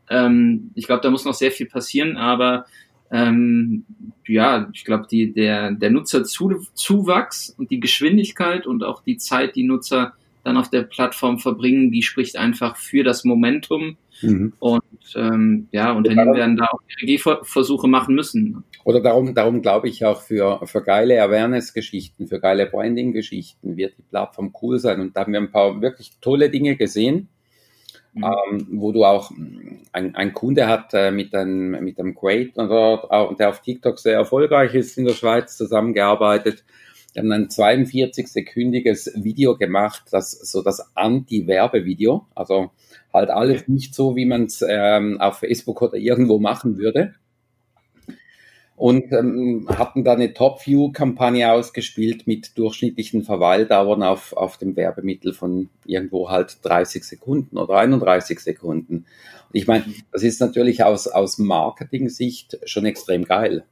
[0.08, 2.64] Ähm, ich glaube, da muss noch sehr viel passieren, aber
[3.10, 3.84] ähm,
[4.26, 9.64] ja, ich glaube, die, der, der Nutzerzuwachs und die Geschwindigkeit und auch die Zeit, die
[9.64, 13.96] Nutzer dann auf der Plattform verbringen, die spricht einfach für das Momentum.
[14.22, 14.52] Mhm.
[14.58, 14.82] Und
[15.14, 18.64] ähm, ja, Unternehmen werden da auch Regie-Versuche machen müssen.
[18.84, 24.02] Oder darum, darum glaube ich auch für, für geile Awareness-Geschichten, für geile Branding-Geschichten wird die
[24.02, 25.00] Plattform cool sein.
[25.00, 27.28] Und da haben wir ein paar wirklich tolle Dinge gesehen.
[28.12, 28.24] Mhm.
[28.24, 29.30] ähm, wo du auch
[29.92, 34.74] ein, ein Kunde hat äh, mit, einem, mit einem Creator, der auf TikTok sehr erfolgreich
[34.74, 36.64] ist in der Schweiz, zusammengearbeitet.
[37.14, 42.70] Die haben ein 42-sekündiges Video gemacht, das so das Anti-Werbevideo, also
[43.12, 47.14] halt alles nicht so, wie man es ähm, auf Facebook oder irgendwo machen würde
[48.80, 55.68] und ähm, hatten da eine Top-View-Kampagne ausgespielt mit durchschnittlichen Verweildauern auf, auf dem Werbemittel von
[55.84, 58.94] irgendwo halt 30 Sekunden oder 31 Sekunden.
[58.94, 59.04] Und
[59.52, 63.64] ich meine, das ist natürlich aus, aus Marketing-Sicht schon extrem geil.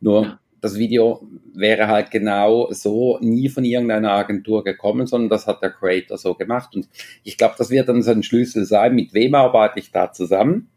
[0.00, 5.60] Nur das Video wäre halt genau so nie von irgendeiner Agentur gekommen, sondern das hat
[5.60, 6.74] der Creator so gemacht.
[6.74, 6.88] Und
[7.24, 10.70] ich glaube, das wird dann so ein Schlüssel sein, mit wem arbeite ich da zusammen.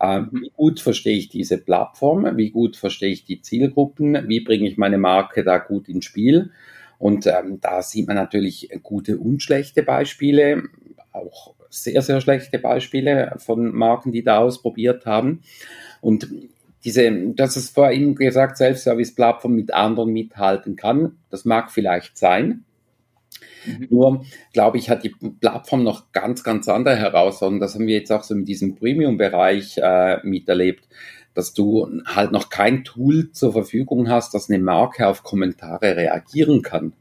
[0.00, 2.36] Wie gut verstehe ich diese Plattform?
[2.36, 4.28] Wie gut verstehe ich die Zielgruppen?
[4.28, 6.50] Wie bringe ich meine Marke da gut ins Spiel?
[6.98, 10.64] Und ähm, da sieht man natürlich gute und schlechte Beispiele,
[11.12, 15.42] auch sehr, sehr schlechte Beispiele von Marken, die da ausprobiert haben.
[16.00, 16.28] Und
[16.84, 22.64] diese, dass es vorhin gesagt, Self-Service-Plattform mit anderen mithalten kann, das mag vielleicht sein.
[23.68, 23.86] Mhm.
[23.90, 27.60] Nur, glaube ich, hat die Plattform noch ganz, ganz andere Herausforderungen.
[27.60, 30.88] Das haben wir jetzt auch so in diesem Premium-Bereich äh, miterlebt,
[31.34, 36.62] dass du halt noch kein Tool zur Verfügung hast, das eine Marke auf Kommentare reagieren
[36.62, 36.94] kann.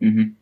[0.00, 0.36] Mhm.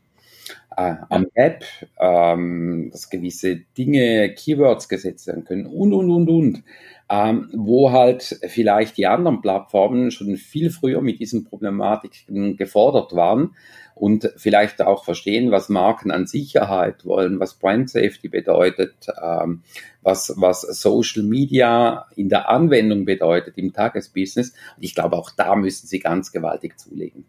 [0.77, 1.65] Äh, am App,
[1.99, 6.65] ähm, dass gewisse Dinge, Keywords gesetzt werden können und, und, und, und.
[7.09, 13.55] Ähm, wo halt vielleicht die anderen Plattformen schon viel früher mit diesen Problematiken gefordert waren
[13.97, 18.93] und vielleicht auch verstehen, was Marken an Sicherheit wollen, was Brand Safety bedeutet,
[19.23, 19.63] ähm,
[20.03, 24.51] was, was Social Media in der Anwendung bedeutet im Tagesbusiness.
[24.77, 27.25] Und ich glaube, auch da müssen sie ganz gewaltig zulegen.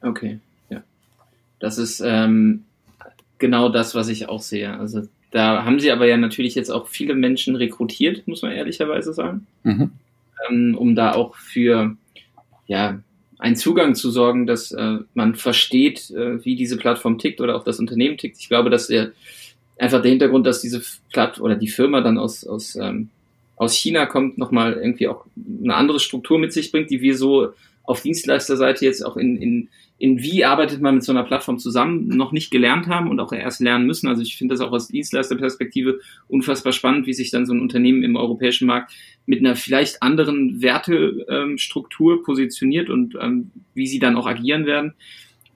[0.00, 0.40] Okay,
[0.70, 0.82] ja.
[1.58, 2.64] Das ist ähm,
[3.36, 4.78] genau das, was ich auch sehe.
[4.78, 9.12] Also da haben sie aber ja natürlich jetzt auch viele Menschen rekrutiert, muss man ehrlicherweise
[9.12, 9.90] sagen, mhm.
[10.48, 11.96] ähm, um da auch für
[12.66, 13.00] ja,
[13.38, 17.64] einen Zugang zu sorgen, dass äh, man versteht, äh, wie diese Plattform tickt oder auch
[17.64, 18.38] das Unternehmen tickt.
[18.38, 19.12] Ich glaube, dass der
[19.78, 20.82] einfach der Hintergrund, dass diese
[21.12, 23.10] Platt oder die Firma dann aus aus ähm,
[23.56, 25.24] aus China kommt, nochmal irgendwie auch
[25.62, 29.68] eine andere Struktur mit sich bringt, die wir so auf Dienstleisterseite jetzt auch in, in
[29.98, 33.32] in wie arbeitet man mit so einer Plattform zusammen, noch nicht gelernt haben und auch
[33.32, 34.06] erst lernen müssen.
[34.06, 38.04] Also ich finde das auch aus Dienstleisterperspektive unfassbar spannend, wie sich dann so ein Unternehmen
[38.04, 38.92] im europäischen Markt
[39.26, 44.94] mit einer vielleicht anderen Wertestruktur ähm, positioniert und ähm, wie sie dann auch agieren werden.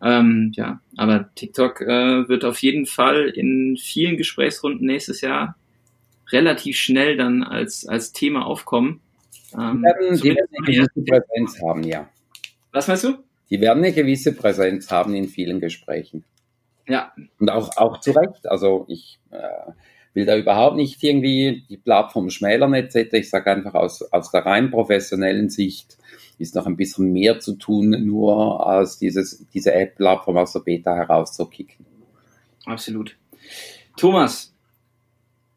[0.03, 5.57] Ähm, ja, aber TikTok äh, wird auf jeden Fall in vielen Gesprächsrunden nächstes Jahr
[6.33, 9.01] relativ schnell dann als, als Thema aufkommen.
[9.57, 9.85] Ähm,
[10.17, 12.09] die werden, die werden eine Präsenz haben, ja.
[12.73, 13.19] Was meinst du?
[13.53, 16.25] Die werden eine gewisse Präsenz haben in vielen Gesprächen.
[16.89, 17.13] Ja.
[17.39, 18.47] Und auch, auch zu Recht.
[18.47, 19.73] Also ich äh,
[20.15, 23.13] will da überhaupt nicht irgendwie die Plattform schmälern etc.
[23.13, 25.99] Ich sage einfach aus, aus der rein professionellen Sicht
[26.39, 30.95] ist noch ein bisschen mehr zu tun, nur als dieses, diese App-Plattform aus der Beta
[30.97, 31.85] herauszukicken.
[32.65, 33.19] Absolut.
[33.99, 34.55] Thomas,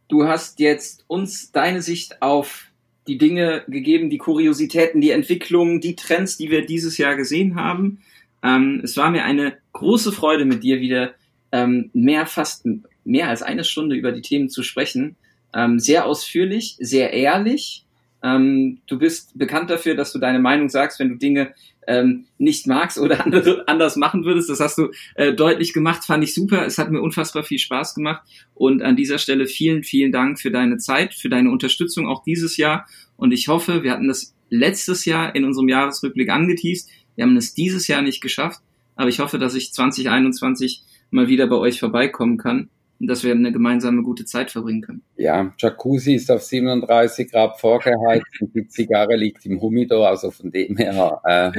[0.10, 2.74] du hast jetzt uns deine Sicht auf
[3.08, 8.00] die Dinge gegeben, die Kuriositäten, die Entwicklungen, die Trends, die wir dieses Jahr gesehen haben.
[8.44, 11.14] Ähm, es war mir eine große Freude, mit dir wieder
[11.52, 12.68] ähm, mehr, fast
[13.04, 15.16] mehr als eine Stunde über die Themen zu sprechen.
[15.54, 17.85] Ähm, sehr ausführlich, sehr ehrlich.
[18.26, 21.54] Ähm, du bist bekannt dafür, dass du deine Meinung sagst, wenn du Dinge
[21.88, 24.50] ähm, nicht magst oder andere, anders machen würdest.
[24.50, 26.66] Das hast du äh, deutlich gemacht, fand ich super.
[26.66, 28.24] Es hat mir unfassbar viel Spaß gemacht.
[28.56, 32.58] Und an dieser Stelle vielen, vielen Dank für deine Zeit, für deine Unterstützung auch dieses
[32.58, 32.88] Jahr.
[33.16, 36.90] Und ich hoffe, wir hatten das letztes Jahr in unserem Jahresrückblick angeteased.
[37.16, 38.62] Wir haben es dieses Jahr nicht geschafft.
[38.96, 42.70] Aber ich hoffe, dass ich 2021 mal wieder bei euch vorbeikommen kann
[43.06, 45.04] und dass wir eine gemeinsame gute Zeit verbringen können.
[45.16, 50.50] Ja, Jacuzzi ist auf 37 Grad vorgeheizt und die Zigarre liegt im Humidor, also von
[50.50, 51.52] dem her äh,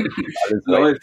[0.48, 1.02] alles läuft.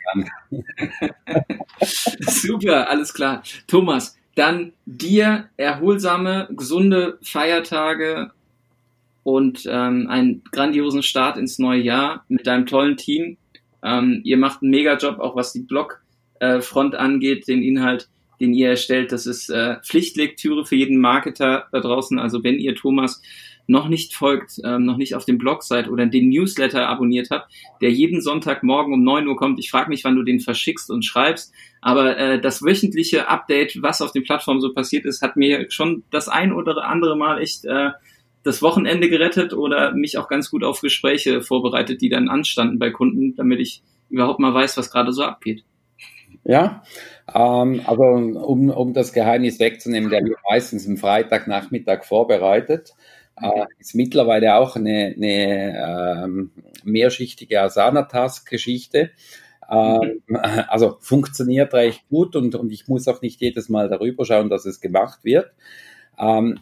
[2.28, 3.42] Super, alles klar.
[3.68, 8.32] Thomas, dann dir erholsame, gesunde Feiertage
[9.24, 13.38] und ähm, einen grandiosen Start ins neue Jahr mit deinem tollen Team.
[13.82, 18.10] Ähm, ihr macht einen Mega-Job, auch was die Blogfront äh, angeht, den Inhalt
[18.44, 19.12] den ihr erstellt.
[19.14, 22.20] Das ist äh, Pflichtlektüre für jeden Marketer da draußen.
[22.20, 23.22] Also wenn ihr Thomas
[23.68, 27.50] noch nicht folgt, ähm, noch nicht auf dem Blog seid oder den Newsletter abonniert habt,
[27.82, 29.60] der jeden Sonntagmorgen um neun Uhr kommt.
[29.60, 31.54] Ich frage mich, wann du den verschickst und schreibst.
[31.80, 36.04] Aber äh, das wöchentliche Update, was auf den Plattformen so passiert ist, hat mir schon
[36.12, 37.92] das ein oder andere Mal echt äh,
[38.44, 42.92] das Wochenende gerettet oder mich auch ganz gut auf Gespräche vorbereitet, die dann anstanden bei
[42.92, 45.64] Kunden, damit ich überhaupt mal weiß, was gerade so abgeht.
[46.44, 46.84] Ja,
[47.34, 52.94] ähm, also um, um das Geheimnis wegzunehmen, der wird meistens am Freitagnachmittag vorbereitet.
[53.36, 53.62] Okay.
[53.62, 56.52] Äh, ist mittlerweile auch eine, eine ähm,
[56.84, 59.12] mehrschichtige Asana-Task-Geschichte.
[59.70, 60.38] Ähm, mhm.
[60.68, 64.66] also funktioniert recht gut und, und ich muss auch nicht jedes Mal darüber schauen, dass
[64.66, 65.52] es gemacht wird.
[66.20, 66.60] Ähm,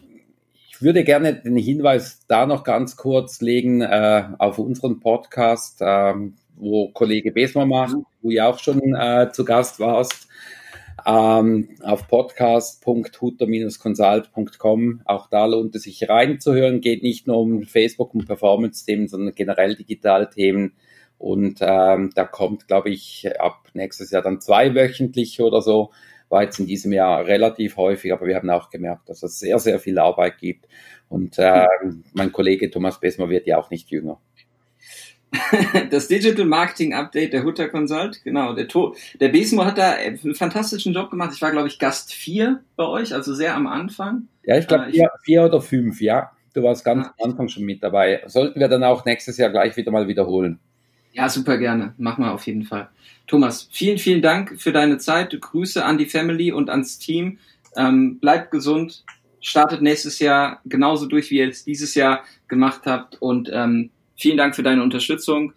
[0.68, 6.14] ich würde gerne den Hinweis da noch ganz kurz legen äh, auf unseren Podcast, äh,
[6.56, 8.06] wo Kollege Besmer macht, mhm.
[8.22, 10.28] wo ihr auch schon äh, zu Gast warst.
[11.04, 15.00] Ähm, auf podcast.hutter-consult.com.
[15.04, 16.80] Auch da lohnt es sich reinzuhören.
[16.80, 20.74] Geht nicht nur um Facebook und Performance-Themen, sondern generell digitale Themen.
[21.18, 25.90] Und ähm, da kommt, glaube ich, ab nächstes Jahr dann zweiwöchentlich oder so.
[26.28, 29.58] War jetzt in diesem Jahr relativ häufig, aber wir haben auch gemerkt, dass es sehr,
[29.58, 30.66] sehr viel Arbeit gibt.
[31.08, 31.66] Und äh,
[32.12, 34.18] mein Kollege Thomas Besmer wird ja auch nicht jünger.
[35.90, 38.52] das Digital Marketing Update der Hutter Consult, genau.
[38.54, 41.30] Der, to der Besmo hat da einen fantastischen Job gemacht.
[41.34, 44.28] Ich war, glaube ich, Gast 4 bei euch, also sehr am Anfang.
[44.44, 46.32] Ja, ich glaube, äh, vier, vier, oder fünf, ja.
[46.54, 47.14] Du warst ganz ah.
[47.18, 48.22] am Anfang schon mit dabei.
[48.26, 50.58] Sollten wir dann auch nächstes Jahr gleich wieder mal wiederholen.
[51.12, 51.94] Ja, super gerne.
[51.98, 52.88] Machen wir auf jeden Fall.
[53.26, 55.38] Thomas, vielen, vielen Dank für deine Zeit.
[55.38, 57.38] Grüße an die Family und ans Team.
[57.76, 59.04] Ähm, bleibt gesund.
[59.40, 63.20] Startet nächstes Jahr genauso durch, wie ihr es dieses Jahr gemacht habt.
[63.20, 63.90] Und ähm,
[64.22, 65.52] Vielen Dank für deine Unterstützung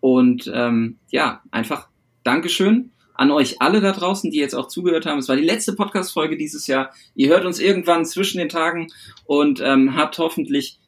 [0.00, 1.88] und ähm, ja, einfach
[2.24, 5.18] Dankeschön an euch alle da draußen, die jetzt auch zugehört haben.
[5.18, 6.94] Es war die letzte Podcast-Folge dieses Jahr.
[7.14, 8.86] Ihr hört uns irgendwann zwischen den Tagen
[9.26, 10.78] und ähm, habt hoffentlich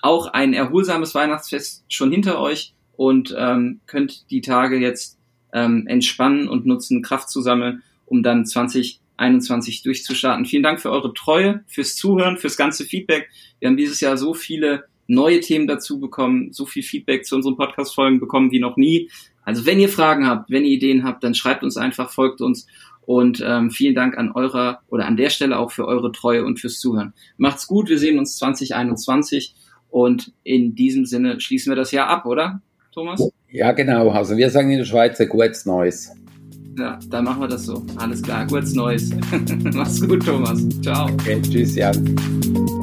[0.00, 5.18] auch ein erholsames Weihnachtsfest schon hinter euch und ähm, könnt die Tage jetzt
[5.52, 10.46] ähm, entspannen und nutzen, Kraft zu sammeln, um dann 2021 durchzustarten.
[10.46, 13.28] Vielen Dank für eure Treue, fürs Zuhören, fürs ganze Feedback.
[13.58, 17.56] Wir haben dieses Jahr so viele neue Themen dazu bekommen, so viel Feedback zu unseren
[17.56, 19.10] Podcast-Folgen bekommen wie noch nie.
[19.42, 22.66] Also wenn ihr Fragen habt, wenn ihr Ideen habt, dann schreibt uns einfach, folgt uns
[23.02, 26.60] und ähm, vielen Dank an eurer oder an der Stelle auch für eure Treue und
[26.60, 27.12] fürs Zuhören.
[27.36, 29.54] Macht's gut, wir sehen uns 2021
[29.88, 33.28] und in diesem Sinne schließen wir das Jahr ab, oder, Thomas?
[33.50, 34.10] Ja, genau.
[34.10, 36.12] Also wir sagen in der Schweiz gutes Neues.
[36.78, 37.84] Ja, dann machen wir das so.
[37.96, 39.10] Alles klar, gutes Neues.
[39.74, 40.64] Mach's gut, Thomas.
[40.82, 41.10] Ciao.
[41.10, 42.79] Okay, tschüss, Jan.